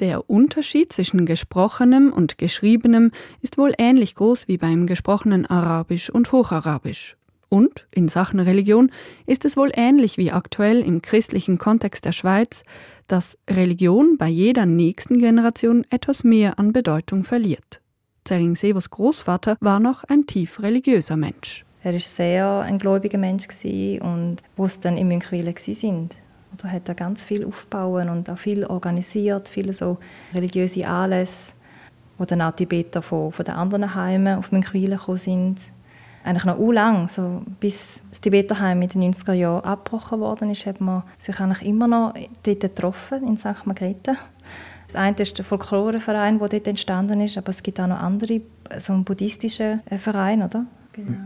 Der 0.00 0.28
Unterschied 0.28 0.92
zwischen 0.92 1.24
gesprochenem 1.24 2.12
und 2.12 2.36
geschriebenem 2.36 3.12
ist 3.40 3.56
wohl 3.56 3.72
ähnlich 3.78 4.16
groß 4.16 4.48
wie 4.48 4.58
beim 4.58 4.86
gesprochenen 4.86 5.46
Arabisch 5.46 6.10
und 6.10 6.32
Hocharabisch. 6.32 7.16
Und 7.52 7.86
in 7.90 8.08
Sachen 8.08 8.40
Religion 8.40 8.90
ist 9.26 9.44
es 9.44 9.58
wohl 9.58 9.72
ähnlich 9.74 10.16
wie 10.16 10.32
aktuell 10.32 10.80
im 10.80 11.02
christlichen 11.02 11.58
Kontext 11.58 12.06
der 12.06 12.12
Schweiz, 12.12 12.64
dass 13.08 13.36
Religion 13.46 14.16
bei 14.16 14.28
jeder 14.28 14.64
nächsten 14.64 15.18
Generation 15.18 15.84
etwas 15.90 16.24
mehr 16.24 16.58
an 16.58 16.72
Bedeutung 16.72 17.24
verliert. 17.24 17.82
Zering 18.24 18.56
Sevos 18.56 18.88
Großvater 18.88 19.58
war 19.60 19.80
noch 19.80 20.02
ein 20.04 20.24
tief 20.24 20.62
religiöser 20.62 21.18
Mensch. 21.18 21.66
Er 21.82 21.92
war 21.92 22.00
sehr 22.00 22.60
ein 22.60 22.78
gläubiger 22.78 23.18
Mensch 23.18 23.46
und 24.00 24.36
wo 24.56 24.64
es 24.64 24.80
dann 24.80 24.96
in 24.96 25.08
Münchwil 25.08 25.54
sind. 25.58 26.16
Da 26.56 26.68
hat 26.68 26.88
er 26.88 26.94
ganz 26.94 27.22
viel 27.22 27.44
aufgebaut 27.44 28.08
und 28.08 28.30
auch 28.30 28.38
viel 28.38 28.64
organisiert, 28.64 29.46
viele 29.46 29.74
so 29.74 29.98
religiöse 30.32 30.88
Anlässe, 30.88 31.52
wo 32.16 32.24
dann 32.24 32.40
auch 32.40 32.52
Tibeter 32.52 33.02
von, 33.02 33.30
von 33.30 33.44
den 33.44 33.56
anderen 33.56 33.94
Heimen 33.94 34.38
auf 34.38 34.52
Münchwil 34.52 34.96
gekommen 34.96 35.18
sind 35.18 35.58
eigentlich 36.24 36.44
noch 36.44 36.58
lang, 36.70 37.08
so 37.08 37.42
bis 37.60 38.02
das 38.10 38.20
Tibeterheim 38.20 38.82
in 38.82 38.88
den 38.88 39.12
90er 39.12 39.32
Jahren 39.32 39.64
abgebrochen 39.64 40.20
worden 40.20 40.50
ist, 40.50 40.66
hat 40.66 40.80
man 40.80 41.02
sich 41.18 41.38
eigentlich 41.40 41.66
immer 41.66 41.88
noch 41.88 42.14
dort 42.42 42.60
getroffen, 42.60 43.26
in 43.26 43.36
St. 43.36 43.66
Margrethe. 43.66 44.16
Das 44.86 44.96
eine 44.96 45.16
ist 45.16 45.38
der 45.38 45.44
Folkloreverein, 45.44 46.38
der 46.38 46.48
dort 46.48 46.66
entstanden 46.66 47.20
ist, 47.20 47.38
aber 47.38 47.48
es 47.48 47.62
gibt 47.62 47.80
auch 47.80 47.86
noch 47.86 47.98
andere, 47.98 48.42
so 48.78 48.92
einen 48.92 49.04
buddhistischen 49.04 49.80
äh, 49.86 49.98
Verein, 49.98 50.42
oder? 50.42 50.66
Genau. 50.92 51.16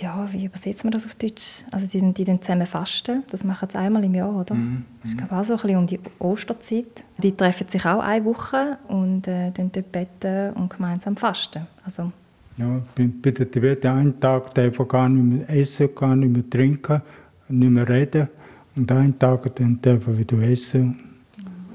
Ja, 0.00 0.26
wie 0.32 0.46
übersetzt 0.46 0.84
man 0.84 0.92
das 0.92 1.04
auf 1.04 1.14
Deutsch? 1.14 1.64
Also 1.70 1.86
die, 1.86 2.12
die 2.12 2.24
dann 2.24 2.40
zusammen 2.40 2.66
fasten, 2.66 3.24
das 3.30 3.44
machen 3.44 3.68
sie 3.70 3.78
einmal 3.78 4.02
im 4.04 4.14
Jahr, 4.14 4.34
oder? 4.34 4.54
Mhm. 4.54 4.84
Das 5.02 5.10
ist 5.10 5.18
glaube 5.18 5.36
auch 5.36 5.44
so 5.44 5.54
ein 5.54 5.60
bisschen 5.60 5.78
um 5.78 5.86
die 5.86 6.00
Osterzeit. 6.18 7.04
Die 7.18 7.32
treffen 7.32 7.68
sich 7.68 7.84
auch 7.84 8.00
eine 8.00 8.24
Woche 8.24 8.78
und 8.88 9.28
äh, 9.28 9.50
dort 9.54 9.92
beten 9.92 10.54
und 10.54 10.70
gemeinsam 10.70 11.16
fasten. 11.16 11.66
Also, 11.84 12.10
ja, 12.56 12.80
bei, 12.94 13.08
bei 13.22 13.30
der 13.30 13.50
Tibet 13.50 13.84
einen 13.84 14.18
Tag 14.18 14.54
darf 14.54 14.78
man 14.78 14.88
gar 14.88 15.08
nicht 15.08 15.48
mehr 15.48 15.60
essen, 15.60 15.94
gar 15.94 16.16
nicht 16.16 16.32
mehr 16.32 16.48
trinken, 16.48 17.02
nicht 17.48 17.70
mehr 17.70 17.88
reden. 17.88 18.28
Und 18.74 18.90
einen 18.90 19.18
Tag 19.18 19.54
dann 19.56 19.78
darf 19.82 20.06
man 20.06 20.18
wieder 20.18 20.38
essen. 20.38 20.98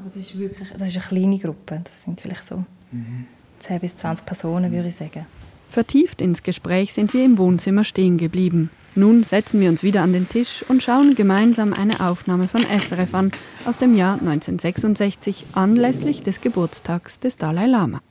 das 0.05 0.15
ist 0.15 0.37
wirklich 0.37 0.69
das 0.71 0.89
ist 0.89 0.95
eine 0.95 1.05
kleine 1.05 1.37
Gruppe. 1.37 1.81
Das 1.83 2.03
sind 2.03 2.19
vielleicht 2.19 2.47
so 2.47 2.63
mhm. 2.91 3.25
10 3.59 3.79
bis 3.79 3.95
20 3.95 4.25
Personen, 4.25 4.71
würde 4.71 4.87
ich 4.87 4.95
sagen. 4.95 5.25
Vertieft 5.69 6.21
ins 6.21 6.43
Gespräch 6.43 6.93
sind 6.93 7.13
wir 7.13 7.23
im 7.23 7.37
Wohnzimmer 7.37 7.83
stehen 7.83 8.17
geblieben. 8.17 8.69
Nun 8.95 9.23
setzen 9.23 9.59
wir 9.59 9.69
uns 9.69 9.83
wieder 9.83 10.01
an 10.01 10.11
den 10.11 10.27
Tisch 10.27 10.65
und 10.67 10.81
schauen 10.81 11.13
gemeinsam 11.13 11.73
eine 11.73 11.99
Aufnahme 11.99 12.47
von 12.47 12.63
SRF 12.63 13.13
an 13.13 13.31
aus 13.65 13.77
dem 13.77 13.95
Jahr 13.95 14.13
1966 14.13 15.45
anlässlich 15.53 16.23
des 16.23 16.41
Geburtstags 16.41 17.19
des 17.19 17.37
Dalai 17.37 17.67
Lama. 17.67 18.01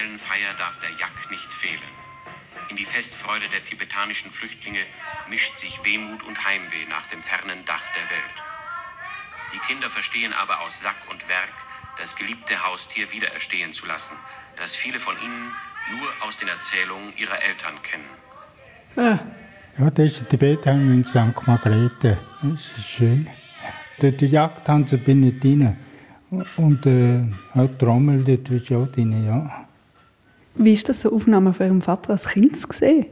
Traditionellen 0.00 0.18
Feier 0.18 0.54
darf 0.58 0.78
der 0.80 0.90
Yak 0.98 1.30
nicht 1.30 1.52
fehlen. 1.52 1.92
In 2.70 2.76
die 2.76 2.84
Festfreude 2.84 3.48
der 3.52 3.64
tibetanischen 3.64 4.30
Flüchtlinge 4.30 4.80
mischt 5.28 5.58
sich 5.58 5.80
Wehmut 5.84 6.22
und 6.22 6.44
Heimweh 6.44 6.86
nach 6.88 7.06
dem 7.08 7.22
fernen 7.22 7.64
Dach 7.66 7.82
der 7.96 8.06
Welt. 8.10 8.36
Die 9.52 9.58
Kinder 9.66 9.90
verstehen 9.90 10.32
aber 10.32 10.60
aus 10.60 10.80
Sack 10.80 10.96
und 11.10 11.28
Werk, 11.28 11.52
das 11.98 12.16
geliebte 12.16 12.54
Haustier 12.64 13.12
wiedererstehen 13.12 13.72
zu 13.72 13.86
lassen, 13.86 14.14
das 14.56 14.74
viele 14.76 14.98
von 14.98 15.14
ihnen 15.22 15.52
nur 15.92 16.08
aus 16.26 16.36
den 16.36 16.48
Erzählungen 16.48 17.12
ihrer 17.16 17.42
Eltern 17.42 17.74
kennen. 17.82 18.10
Ah. 18.96 19.18
Ja, 19.78 19.90
das 19.90 20.12
ist 20.12 20.28
Tibet 20.28 20.66
in 20.66 21.04
St. 21.04 21.46
Margrethe. 21.46 22.18
Das 22.42 22.72
ist 22.76 22.88
schön. 22.88 23.28
Dort 23.98 24.20
die 24.20 24.26
Jagd 24.26 24.68
haben 24.68 24.86
sie 24.86 24.98
bin 24.98 25.22
ich 25.22 25.40
drin. 25.40 25.76
Und 26.56 26.86
äh, 26.86 27.22
auch 27.54 27.68
Trommel, 27.78 28.22
dort 28.22 28.48
ist 28.50 28.72
auch 28.72 28.86
drin, 28.88 29.24
ja. 29.24 29.69
Wie 30.62 30.74
ist 30.74 30.86
das 30.90 31.00
so 31.00 31.10
Aufnahme 31.10 31.54
von 31.54 31.66
Ihrem 31.66 31.80
Vater 31.80 32.10
als 32.10 32.28
Kind 32.28 32.54
zu 32.54 32.68
sehen? 32.70 33.06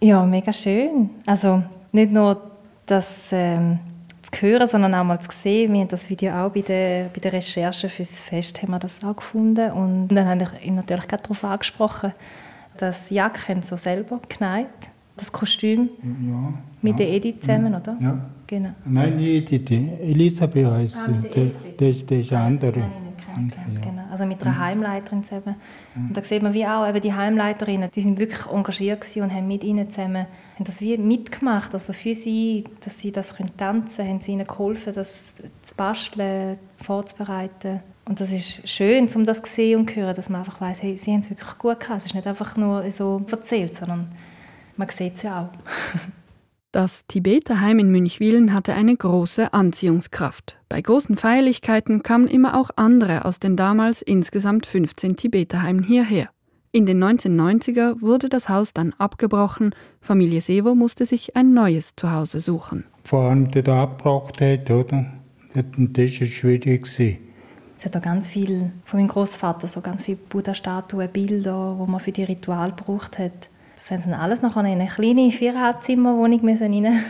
Ja, 0.00 0.24
mega 0.24 0.54
schön. 0.54 1.10
Also 1.26 1.62
nicht 1.92 2.10
nur 2.10 2.40
das 2.86 3.28
ähm, 3.30 3.78
zu 4.22 4.40
hören, 4.40 4.66
sondern 4.66 4.94
auch 4.94 5.04
mal 5.04 5.20
zu 5.20 5.28
sehen. 5.30 5.74
Wir 5.74 5.80
haben 5.80 5.88
das 5.88 6.08
Video 6.08 6.32
auch 6.32 6.50
bei 6.50 6.62
der, 6.62 7.10
bei 7.12 7.20
der 7.20 7.34
Recherche 7.34 7.90
fürs 7.90 8.20
Fest 8.20 8.62
haben 8.62 8.70
wir 8.70 8.78
das 8.78 9.04
auch 9.04 9.16
gefunden. 9.16 9.70
Und 9.72 10.08
dann 10.08 10.26
habe 10.26 10.44
ich 10.44 10.66
ihn 10.66 10.76
natürlich 10.76 11.06
gerade 11.06 11.22
darauf 11.24 11.44
angesprochen, 11.44 12.12
dass 12.78 13.10
Jack 13.10 13.38
so 13.60 13.76
selber 13.76 14.18
genäht 14.26 14.68
das 15.14 15.30
Kostüm 15.30 15.90
ja, 16.02 16.54
mit 16.80 16.92
ja, 16.92 16.96
der 16.96 17.08
Edith 17.10 17.40
zusammen, 17.40 17.72
ja, 17.72 17.80
oder? 17.80 17.96
Ja. 18.00 18.30
Genau. 18.46 18.70
Nein, 18.86 19.16
nicht 19.16 19.52
Edith, 19.52 19.90
Elisabeth 20.00 20.66
heißt 20.66 20.96
ah, 20.96 21.08
sie. 21.22 21.50
Das, 21.76 22.06
das 22.06 22.18
ist 22.18 22.32
eine 22.32 22.42
andere. 22.42 22.82
Ja. 23.36 23.80
Genau. 23.80 24.02
Also 24.10 24.26
mit 24.26 24.42
einer 24.42 24.52
mhm. 24.52 24.58
Heimleiterin 24.58 25.24
zusammen. 25.24 25.56
Mhm. 25.94 26.08
Und 26.08 26.16
da 26.16 26.22
sieht 26.22 26.42
man 26.42 26.54
wie 26.54 26.66
auch, 26.66 26.86
eben 26.88 27.00
die 27.00 27.12
Heimleiterinnen, 27.12 27.90
die 27.94 28.00
sind 28.00 28.18
wirklich 28.18 28.46
engagiert 28.46 29.04
und 29.16 29.32
haben 29.32 29.48
mit 29.48 29.64
ihnen 29.64 29.90
zusammen 29.90 30.26
haben 30.54 30.64
das 30.64 30.80
wie 30.80 30.96
mitgemacht. 30.96 31.74
Also 31.74 31.92
für 31.92 32.14
sie, 32.14 32.64
dass 32.84 32.98
sie 32.98 33.10
das 33.10 33.34
können 33.34 33.56
tanzen 33.56 33.96
können, 33.96 34.08
haben 34.10 34.20
sie 34.20 34.32
ihnen 34.32 34.46
geholfen, 34.46 34.92
das 34.94 35.34
zu 35.62 35.74
basteln, 35.74 36.58
vorzubereiten. 36.82 37.80
Und 38.06 38.20
das 38.20 38.30
ist 38.30 38.68
schön, 38.68 39.08
um 39.14 39.24
das 39.24 39.42
zu 39.42 39.50
sehen 39.50 39.80
und 39.80 39.90
zu 39.90 39.96
hören, 39.96 40.14
dass 40.14 40.28
man 40.28 40.40
einfach 40.40 40.60
weiß, 40.60 40.82
hey, 40.82 40.96
sie 40.96 41.12
haben 41.12 41.20
es 41.20 41.30
wirklich 41.30 41.58
gut 41.58 41.80
gehabt. 41.80 42.00
Es 42.00 42.06
ist 42.06 42.14
nicht 42.14 42.26
einfach 42.26 42.56
nur 42.56 42.88
so 42.90 43.24
erzählt, 43.30 43.74
sondern 43.74 44.08
man 44.76 44.88
sieht 44.88 45.16
es 45.16 45.22
ja 45.22 45.42
auch. 45.42 45.48
Das 46.74 47.06
Tibeterheim 47.06 47.78
in 47.78 47.92
Münchwilen 47.92 48.52
hatte 48.52 48.74
eine 48.74 48.96
große 48.96 49.52
Anziehungskraft. 49.52 50.56
Bei 50.68 50.82
großen 50.82 51.16
Feierlichkeiten 51.16 52.02
kamen 52.02 52.26
immer 52.26 52.58
auch 52.58 52.70
andere 52.74 53.26
aus 53.26 53.38
den 53.38 53.56
damals 53.56 54.02
insgesamt 54.02 54.66
15 54.66 55.14
Tibeterheimen 55.14 55.84
hierher. 55.84 56.30
In 56.72 56.84
den 56.84 57.00
1990er 57.00 58.00
wurde 58.00 58.28
das 58.28 58.48
Haus 58.48 58.74
dann 58.74 58.92
abgebrochen. 58.98 59.72
Familie 60.00 60.40
Sevo 60.40 60.74
musste 60.74 61.06
sich 61.06 61.36
ein 61.36 61.54
neues 61.54 61.94
Zuhause 61.94 62.40
suchen. 62.40 62.82
Vor 63.04 63.30
allem, 63.30 63.46
der 63.46 63.62
da 63.62 63.84
abgebracht 63.84 64.40
hat, 64.40 64.68
oder? 64.68 65.06
Das 65.54 65.64
war 65.66 66.26
schwierig. 66.26 66.88
Es 67.78 67.84
hat 67.84 67.96
auch 67.96 68.02
ganz 68.02 68.28
viel 68.28 68.72
von 68.84 68.98
meinem 68.98 69.08
Großvater, 69.10 69.68
so 69.68 69.80
ganz 69.80 70.02
viele 70.02 70.16
Buddha-Statuen, 70.16 71.08
Bilder, 71.12 71.78
die 71.80 71.88
man 71.88 72.00
für 72.00 72.10
die 72.10 72.24
Ritual 72.24 72.72
gebraucht 72.72 73.20
hat. 73.20 73.48
Das 73.84 73.90
haben 73.90 74.00
sie 74.00 74.08
dann 74.08 74.18
alles 74.18 74.40
nachher 74.40 74.60
in 74.60 74.80
eine 74.80 74.86
kleine 74.86 75.30
Viererhalbzimmerwohnung 75.30 76.42
müssen 76.42 76.72
rein. 76.72 77.04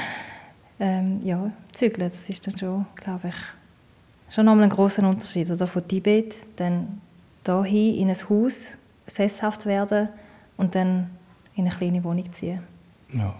ähm, 0.80 1.20
ja, 1.22 1.52
zügeln, 1.72 2.10
das 2.10 2.30
ist 2.30 2.46
dann 2.46 2.56
schon, 2.56 2.86
glaube 2.94 3.28
ich, 3.28 4.34
schon 4.34 4.46
nochmal 4.46 4.64
ein 4.64 4.70
großer 4.70 5.06
Unterschied. 5.06 5.50
Oder 5.50 5.66
von 5.66 5.86
Tibet 5.86 6.34
dann 6.56 7.02
hier 7.66 7.94
in 7.94 8.08
ein 8.08 8.16
Haus 8.30 8.78
sesshaft 9.06 9.66
werden 9.66 10.08
und 10.56 10.74
dann 10.74 11.10
in 11.54 11.66
eine 11.66 11.74
kleine 11.76 12.02
Wohnung 12.02 12.32
ziehen. 12.32 12.62
Ja. 13.12 13.34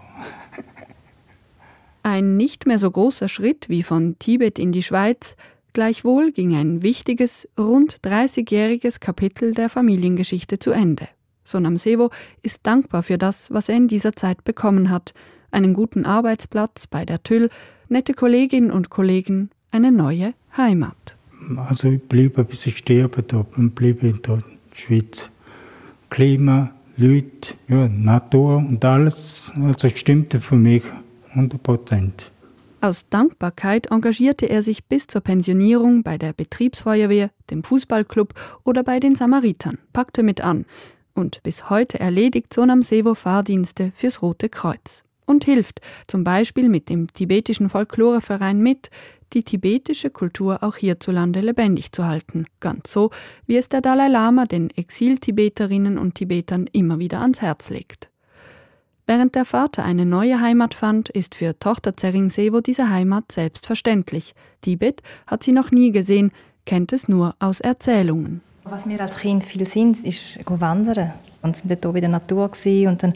ein 2.02 2.36
nicht 2.36 2.66
mehr 2.66 2.78
so 2.78 2.90
großer 2.90 3.28
Schritt 3.28 3.70
wie 3.70 3.82
von 3.82 4.18
Tibet 4.18 4.58
in 4.58 4.72
die 4.72 4.82
Schweiz, 4.82 5.36
gleichwohl 5.72 6.32
ging 6.32 6.54
ein 6.54 6.82
wichtiges, 6.82 7.48
rund 7.58 8.00
30-jähriges 8.02 9.00
Kapitel 9.00 9.54
der 9.54 9.70
Familiengeschichte 9.70 10.58
zu 10.58 10.72
Ende. 10.72 11.08
Sonam 11.48 11.78
Sevo 11.78 12.10
ist 12.42 12.66
dankbar 12.66 13.02
für 13.02 13.18
das, 13.18 13.50
was 13.50 13.68
er 13.68 13.76
in 13.76 13.88
dieser 13.88 14.12
Zeit 14.12 14.44
bekommen 14.44 14.90
hat. 14.90 15.14
Einen 15.50 15.72
guten 15.72 16.04
Arbeitsplatz 16.04 16.86
bei 16.86 17.06
der 17.06 17.22
TÜL, 17.22 17.48
nette 17.88 18.12
Kolleginnen 18.12 18.70
und 18.70 18.90
Kollegen, 18.90 19.50
eine 19.70 19.90
neue 19.90 20.34
Heimat. 20.56 21.16
Also 21.56 21.88
ich 21.88 22.02
bleibe 22.02 22.44
bis 22.44 22.66
ich 22.66 22.78
sterbe 22.78 23.22
dort 23.22 23.56
und 23.56 23.74
bleibe 23.74 24.08
in 24.08 24.20
der 24.22 24.38
Schweiz. 24.74 25.30
Klima, 26.10 26.72
Leute, 26.96 27.54
ja, 27.68 27.88
Natur 27.88 28.56
und 28.56 28.84
alles, 28.84 29.52
also 29.56 29.88
stimmte 29.88 30.40
für 30.40 30.56
mich 30.56 30.82
100 31.30 31.62
Prozent. 31.62 32.30
Aus 32.80 33.08
Dankbarkeit 33.08 33.90
engagierte 33.90 34.46
er 34.46 34.62
sich 34.62 34.84
bis 34.84 35.06
zur 35.06 35.20
Pensionierung 35.20 36.02
bei 36.02 36.18
der 36.18 36.32
Betriebsfeuerwehr, 36.32 37.30
dem 37.50 37.64
Fußballclub 37.64 38.34
oder 38.64 38.84
bei 38.84 39.00
den 39.00 39.14
Samaritern, 39.14 39.78
packte 39.92 40.22
mit 40.22 40.42
an 40.42 40.64
und 41.18 41.42
bis 41.42 41.68
heute 41.68 41.98
erledigt 41.98 42.54
Sonam 42.54 42.80
Sevo 42.80 43.14
Fahrdienste 43.14 43.92
fürs 43.94 44.22
Rote 44.22 44.48
Kreuz 44.48 45.02
und 45.26 45.44
hilft 45.44 45.80
zum 46.06 46.24
Beispiel 46.24 46.68
mit 46.68 46.88
dem 46.88 47.12
tibetischen 47.12 47.68
Folkloreverein 47.68 48.62
mit, 48.62 48.88
die 49.34 49.42
tibetische 49.42 50.08
Kultur 50.08 50.62
auch 50.62 50.76
hierzulande 50.76 51.40
lebendig 51.40 51.92
zu 51.92 52.06
halten, 52.06 52.46
ganz 52.60 52.90
so, 52.90 53.10
wie 53.46 53.58
es 53.58 53.68
der 53.68 53.82
Dalai 53.82 54.08
Lama 54.08 54.46
den 54.46 54.70
Exil-Tibeterinnen 54.70 55.98
und 55.98 56.14
Tibetern 56.14 56.66
immer 56.72 56.98
wieder 56.98 57.20
ans 57.20 57.42
Herz 57.42 57.68
legt. 57.68 58.08
Während 59.06 59.34
der 59.34 59.44
Vater 59.44 59.84
eine 59.84 60.06
neue 60.06 60.40
Heimat 60.40 60.72
fand, 60.72 61.10
ist 61.10 61.34
für 61.34 61.58
Tochter 61.58 61.96
Zering 61.96 62.30
Sevo 62.30 62.60
diese 62.60 62.88
Heimat 62.88 63.32
selbstverständlich. 63.32 64.34
Tibet 64.62 65.02
hat 65.26 65.42
sie 65.42 65.52
noch 65.52 65.72
nie 65.72 65.92
gesehen, 65.92 66.30
kennt 66.64 66.92
es 66.92 67.08
nur 67.08 67.34
aus 67.38 67.60
Erzählungen. 67.60 68.42
Was 68.70 68.88
wir 68.88 69.00
als 69.00 69.16
Kind 69.16 69.44
viel 69.44 69.66
sind, 69.66 70.04
ist 70.04 70.38
wandern. 70.46 71.12
Und 71.42 71.56
sind 71.56 71.84
dort 71.84 71.96
in 71.96 72.02
der 72.02 72.10
Natur 72.10 72.50
und 72.64 73.02
dann 73.02 73.12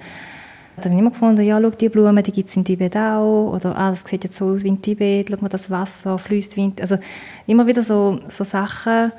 hat 0.76 0.86
dann 0.86 0.98
immer 0.98 1.10
gefunden, 1.10 1.42
ja, 1.42 1.60
schau, 1.60 1.70
die 1.70 1.88
Blumen, 1.88 2.22
die 2.22 2.32
gibt 2.32 2.48
es 2.48 2.56
in 2.56 2.64
Tibet 2.64 2.96
auch. 2.96 3.52
Oder, 3.52 3.76
ah, 3.76 3.90
das 3.90 4.04
sieht 4.04 4.24
jetzt 4.24 4.38
so 4.38 4.46
aus 4.46 4.62
wie 4.62 4.68
in 4.68 4.80
Tibet, 4.80 5.28
schau 5.30 5.36
mal, 5.40 5.48
das 5.48 5.70
Wasser 5.70 6.18
fließt 6.18 6.56
wie 6.56 6.64
in... 6.64 6.74
Also 6.80 6.98
immer 7.46 7.66
wieder 7.66 7.82
so, 7.82 8.20
so 8.28 8.44
Sachen, 8.44 9.12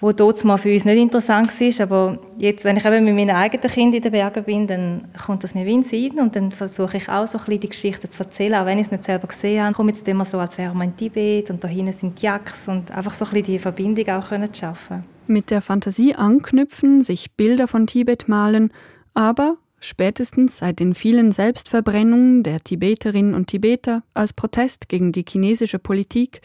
wo 0.00 0.12
dort 0.12 0.44
mal 0.44 0.58
für 0.58 0.72
uns 0.72 0.84
nicht 0.84 0.98
interessant 0.98 1.48
war, 1.48 1.84
aber 1.84 2.18
jetzt, 2.36 2.64
wenn 2.64 2.76
ich 2.76 2.84
eben 2.84 3.04
mit 3.04 3.14
meinen 3.14 3.34
eigenen 3.34 3.70
Kindern 3.70 3.96
in 3.96 4.02
den 4.02 4.12
Bergen 4.12 4.44
bin, 4.44 4.66
dann 4.66 5.04
kommt 5.26 5.42
das 5.42 5.54
mir 5.54 5.64
wie 5.64 5.74
in 5.74 5.82
Sinn 5.82 6.20
und 6.20 6.36
dann 6.36 6.52
versuche 6.52 6.98
ich 6.98 7.08
auch 7.08 7.26
so 7.26 7.38
ein 7.38 7.44
bisschen 7.44 7.60
die 7.60 7.68
Geschichte 7.68 8.10
zu 8.10 8.22
erzählen, 8.22 8.54
auch 8.56 8.66
wenn 8.66 8.78
ich 8.78 8.86
es 8.86 8.92
nicht 8.92 9.04
selber 9.04 9.26
gesehen 9.26 9.60
habe. 9.60 9.70
Ich 9.70 9.76
komme 9.76 9.90
jetzt 9.90 10.06
immer 10.06 10.24
so, 10.24 10.38
als 10.38 10.58
wäre 10.58 10.74
man 10.74 10.88
in 10.88 10.96
Tibet 10.96 11.50
und 11.50 11.64
da 11.64 11.68
hinten 11.68 11.92
sind 11.92 12.20
die 12.20 12.26
Yaks 12.26 12.68
und 12.68 12.90
einfach 12.90 13.14
so 13.14 13.24
ein 13.24 13.30
bisschen 13.30 13.46
die 13.46 13.58
Verbindung 13.58 14.08
auch 14.08 14.28
können 14.28 14.52
zu 14.52 14.60
schaffen. 14.60 15.17
Mit 15.28 15.50
der 15.50 15.60
Fantasie 15.60 16.14
anknüpfen, 16.14 17.02
sich 17.02 17.32
Bilder 17.32 17.68
von 17.68 17.86
Tibet 17.86 18.28
malen, 18.28 18.72
aber 19.14 19.58
Spätestens 19.80 20.58
seit 20.58 20.80
den 20.80 20.92
vielen 20.94 21.30
Selbstverbrennungen 21.30 22.42
der 22.42 22.60
Tibeterinnen 22.60 23.34
und 23.34 23.46
Tibeter 23.46 24.02
als 24.12 24.32
Protest 24.32 24.88
gegen 24.88 25.12
die 25.12 25.24
chinesische 25.26 25.78
Politik, 25.78 26.40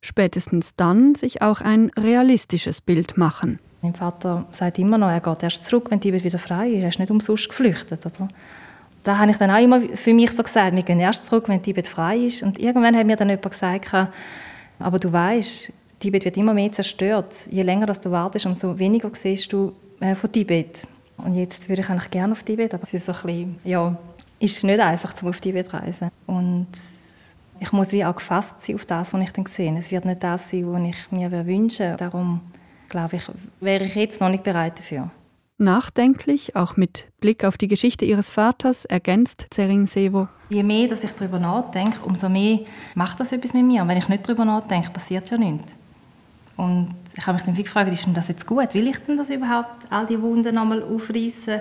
spätestens 0.00 0.74
dann 0.74 1.14
sich 1.14 1.42
auch 1.42 1.60
ein 1.60 1.90
realistisches 1.96 2.80
Bild 2.80 3.16
machen. 3.16 3.60
Mein 3.82 3.94
Vater 3.94 4.46
sagt 4.50 4.78
immer 4.78 4.98
noch, 4.98 5.08
er 5.08 5.20
geht 5.20 5.42
erst 5.44 5.64
zurück, 5.64 5.90
wenn 5.90 6.00
Tibet 6.00 6.24
wieder 6.24 6.38
frei 6.38 6.70
ist. 6.70 6.82
Er 6.82 6.88
ist 6.88 6.98
nicht 6.98 7.10
umsonst 7.10 7.48
geflüchtet. 7.48 8.04
Oder? 8.04 8.28
Da 9.04 9.18
habe 9.18 9.30
ich 9.30 9.36
dann 9.36 9.50
auch 9.50 9.62
immer 9.62 9.80
für 9.94 10.12
mich 10.12 10.30
so 10.32 10.42
gesagt, 10.42 10.74
wir 10.74 10.82
gehen 10.82 11.00
erst 11.00 11.26
zurück, 11.26 11.48
wenn 11.48 11.62
Tibet 11.62 11.86
frei 11.86 12.16
ist. 12.18 12.42
Und 12.42 12.58
irgendwann 12.58 12.96
hat 12.96 13.06
mir 13.06 13.16
dann 13.16 13.28
jemand 13.28 13.50
gesagt, 13.50 13.92
aber 14.78 14.98
du 14.98 15.12
weißt, 15.12 15.72
Tibet 16.02 16.24
wird 16.24 16.36
immer 16.36 16.52
mehr 16.52 16.72
zerstört. 16.72 17.46
Je 17.48 17.62
länger 17.62 17.86
du 17.86 18.10
wartest, 18.10 18.44
umso 18.44 18.76
weniger 18.76 19.08
siehst 19.14 19.52
du 19.52 19.72
äh, 20.00 20.16
von 20.16 20.32
Tibet. 20.32 20.80
Und 21.16 21.36
jetzt 21.36 21.68
würde 21.68 21.82
ich 21.82 21.88
eigentlich 21.88 22.10
gerne 22.10 22.32
auf 22.32 22.42
Tibet, 22.42 22.74
aber 22.74 22.82
es 22.82 22.94
ist 22.94 23.06
so 23.06 23.12
ein 23.12 23.20
bisschen, 23.22 23.56
ja, 23.64 23.96
ist 24.40 24.64
nicht 24.64 24.80
einfach, 24.80 25.14
zum 25.14 25.28
auf 25.28 25.40
Tibet 25.40 25.70
zu 25.70 25.76
reisen. 25.76 26.10
Und 26.26 26.66
ich 27.60 27.70
muss 27.70 27.92
wie 27.92 28.04
auch 28.04 28.16
gefasst 28.16 28.60
sein 28.60 28.74
auf 28.74 28.84
das, 28.84 29.12
was 29.12 29.22
ich 29.22 29.30
dann 29.30 29.46
sehe. 29.46 29.78
Es 29.78 29.92
wird 29.92 30.04
nicht 30.04 30.24
das 30.24 30.50
sein, 30.50 30.72
was 30.72 30.82
ich 30.82 31.12
mir 31.12 31.30
wünsche. 31.46 31.94
Darum 31.96 32.40
glaube 32.88 33.16
ich, 33.16 33.22
wäre 33.60 33.84
ich 33.84 33.94
jetzt 33.94 34.20
noch 34.20 34.28
nicht 34.28 34.42
bereit 34.42 34.80
dafür. 34.80 35.08
Nachdenklich, 35.58 36.56
auch 36.56 36.76
mit 36.76 37.06
Blick 37.20 37.44
auf 37.44 37.56
die 37.56 37.68
Geschichte 37.68 38.04
ihres 38.04 38.30
Vaters, 38.30 38.84
ergänzt 38.86 39.46
Zering 39.50 39.86
Sevo. 39.86 40.26
Je 40.50 40.64
mehr 40.64 40.88
dass 40.88 41.04
ich 41.04 41.12
darüber 41.12 41.38
nachdenke, 41.38 42.02
umso 42.04 42.28
mehr 42.28 42.58
macht 42.96 43.20
das 43.20 43.30
etwas 43.30 43.54
mit 43.54 43.64
mir. 43.64 43.82
Und 43.82 43.88
wenn 43.88 43.98
ich 43.98 44.08
nicht 44.08 44.26
darüber 44.26 44.44
nachdenke, 44.44 44.90
passiert 44.90 45.30
ja 45.30 45.38
nichts. 45.38 45.76
Und 46.56 46.88
ich 47.16 47.26
habe 47.26 47.36
mich 47.36 47.44
dann 47.44 47.54
gefragt, 47.54 47.92
ist 47.92 48.06
denn 48.06 48.14
das 48.14 48.28
jetzt 48.28 48.46
gut? 48.46 48.74
Will 48.74 48.88
ich 48.88 48.98
denn 48.98 49.16
das 49.16 49.30
überhaupt, 49.30 49.90
all 49.90 50.06
die 50.06 50.20
Wunden 50.20 50.54
nochmal 50.54 50.82
aufreißen? 50.82 51.60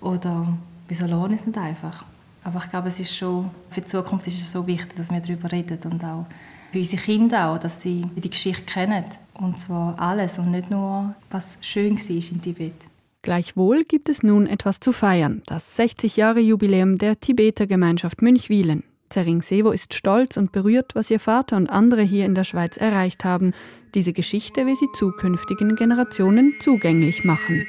Oder 0.00 0.46
wieso 0.88 1.06
lohnt 1.06 1.34
es 1.34 1.46
nicht 1.46 1.58
einfach? 1.58 2.04
Aber 2.42 2.60
ich 2.62 2.70
glaube, 2.70 2.88
es 2.88 3.00
ist 3.00 3.16
schon, 3.16 3.50
für 3.70 3.80
die 3.80 3.86
Zukunft 3.86 4.26
ist 4.26 4.40
es 4.40 4.52
so 4.52 4.66
wichtig, 4.66 4.96
dass 4.96 5.10
wir 5.10 5.20
darüber 5.20 5.50
reden 5.50 5.78
und 5.84 6.04
auch 6.04 6.26
für 6.72 6.78
unsere 6.78 7.02
Kinder 7.02 7.48
auch, 7.50 7.58
dass 7.58 7.80
sie 7.80 8.04
die 8.16 8.30
Geschichte 8.30 8.64
kennen. 8.64 9.04
Und 9.34 9.58
zwar 9.58 9.98
alles 9.98 10.38
und 10.38 10.50
nicht 10.50 10.70
nur, 10.70 11.14
was 11.30 11.56
schön 11.60 11.98
war 11.98 12.10
in 12.10 12.42
Tibet. 12.42 12.74
Gleichwohl 13.22 13.84
gibt 13.84 14.10
es 14.10 14.22
nun 14.22 14.46
etwas 14.46 14.80
zu 14.80 14.92
feiern, 14.92 15.42
das 15.46 15.76
60 15.76 16.16
Jahre 16.16 16.40
Jubiläum 16.40 16.98
der 16.98 17.18
Tibeter 17.18 17.66
Gemeinschaft 17.66 18.20
Münchwilen. 18.20 18.82
Zering 19.08 19.40
Sevo 19.40 19.70
ist 19.70 19.94
stolz 19.94 20.36
und 20.36 20.52
berührt, 20.52 20.94
was 20.94 21.10
ihr 21.10 21.20
Vater 21.20 21.56
und 21.56 21.70
andere 21.70 22.02
hier 22.02 22.26
in 22.26 22.34
der 22.34 22.44
Schweiz 22.44 22.76
erreicht 22.76 23.24
haben. 23.24 23.52
Diese 23.94 24.12
Geschichte 24.12 24.66
will 24.66 24.74
sie 24.74 24.90
zukünftigen 24.92 25.76
Generationen 25.76 26.54
zugänglich 26.58 27.22
machen. 27.24 27.64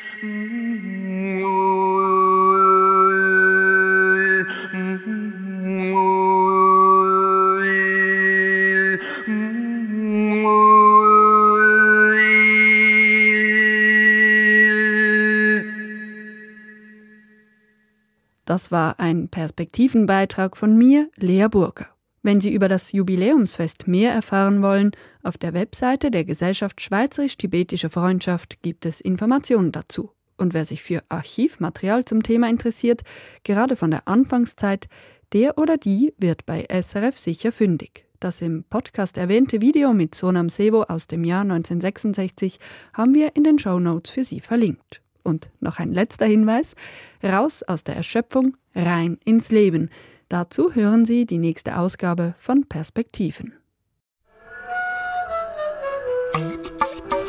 Das 18.46 18.72
war 18.72 19.00
ein 19.00 19.30
Perspektivenbeitrag 19.30 20.58
von 20.58 20.76
mir, 20.76 21.10
Lea 21.18 21.48
Burger. 21.50 21.95
Wenn 22.26 22.42
Sie 22.42 22.52
über 22.52 22.68
das 22.68 22.92
Jubiläumsfest 22.92 23.88
mehr 23.88 24.12
erfahren 24.12 24.64
wollen, 24.64 24.94
auf 25.22 25.38
der 25.38 25.54
Webseite 25.54 26.10
der 26.10 26.26
Gesellschaft 26.26 26.82
Schweizerisch-Tibetische 26.82 27.92
Freundschaft 27.92 28.64
gibt 28.64 28.88
es 28.88 29.00
Informationen 29.00 29.72
dazu. 29.72 30.10
Und 30.36 30.56
wer 30.56 30.66
sich 30.66 30.82
für 30.82 31.04
Archivmaterial 31.10 32.04
zum 32.04 32.24
Thema 32.24 32.50
interessiert, 32.50 33.04
gerade 33.44 33.76
von 33.76 33.92
der 33.92 34.08
Anfangszeit, 34.08 34.88
der 35.34 35.60
oder 35.60 35.78
die 35.78 36.16
wird 36.18 36.48
bei 36.48 36.66
SRF 36.68 37.16
sicher 37.16 37.52
fündig. 37.52 38.08
Das 38.20 38.42
im 38.42 38.64
Podcast 38.64 39.18
erwähnte 39.18 39.62
Video 39.62 39.94
mit 39.94 40.16
Sonam 40.16 40.50
Sevo 40.50 40.82
aus 40.82 41.06
dem 41.06 41.26
Jahr 41.26 41.42
1966 41.42 42.58
haben 42.94 43.14
wir 43.14 43.36
in 43.36 43.44
den 43.44 43.60
Show 43.60 43.78
Notes 43.78 44.10
für 44.10 44.24
Sie 44.24 44.40
verlinkt. 44.40 45.04
Und 45.22 45.52
noch 45.60 45.78
ein 45.78 45.94
letzter 45.94 46.26
Hinweis: 46.26 46.74
Raus 47.22 47.62
aus 47.62 47.84
der 47.84 47.96
Erschöpfung, 47.98 48.58
rein 48.74 49.20
ins 49.26 49.52
Leben. 49.52 49.92
Dazu 50.30 50.74
hören 50.74 51.06
Sie 51.06 51.26
die 51.26 51.38
nächste 51.38 51.78
Ausgabe 51.78 52.36
von 52.40 52.66
Perspektiven. 52.68 53.54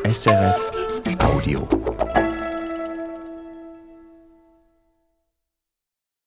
SRF 0.04 0.70
Audio. 1.18 1.68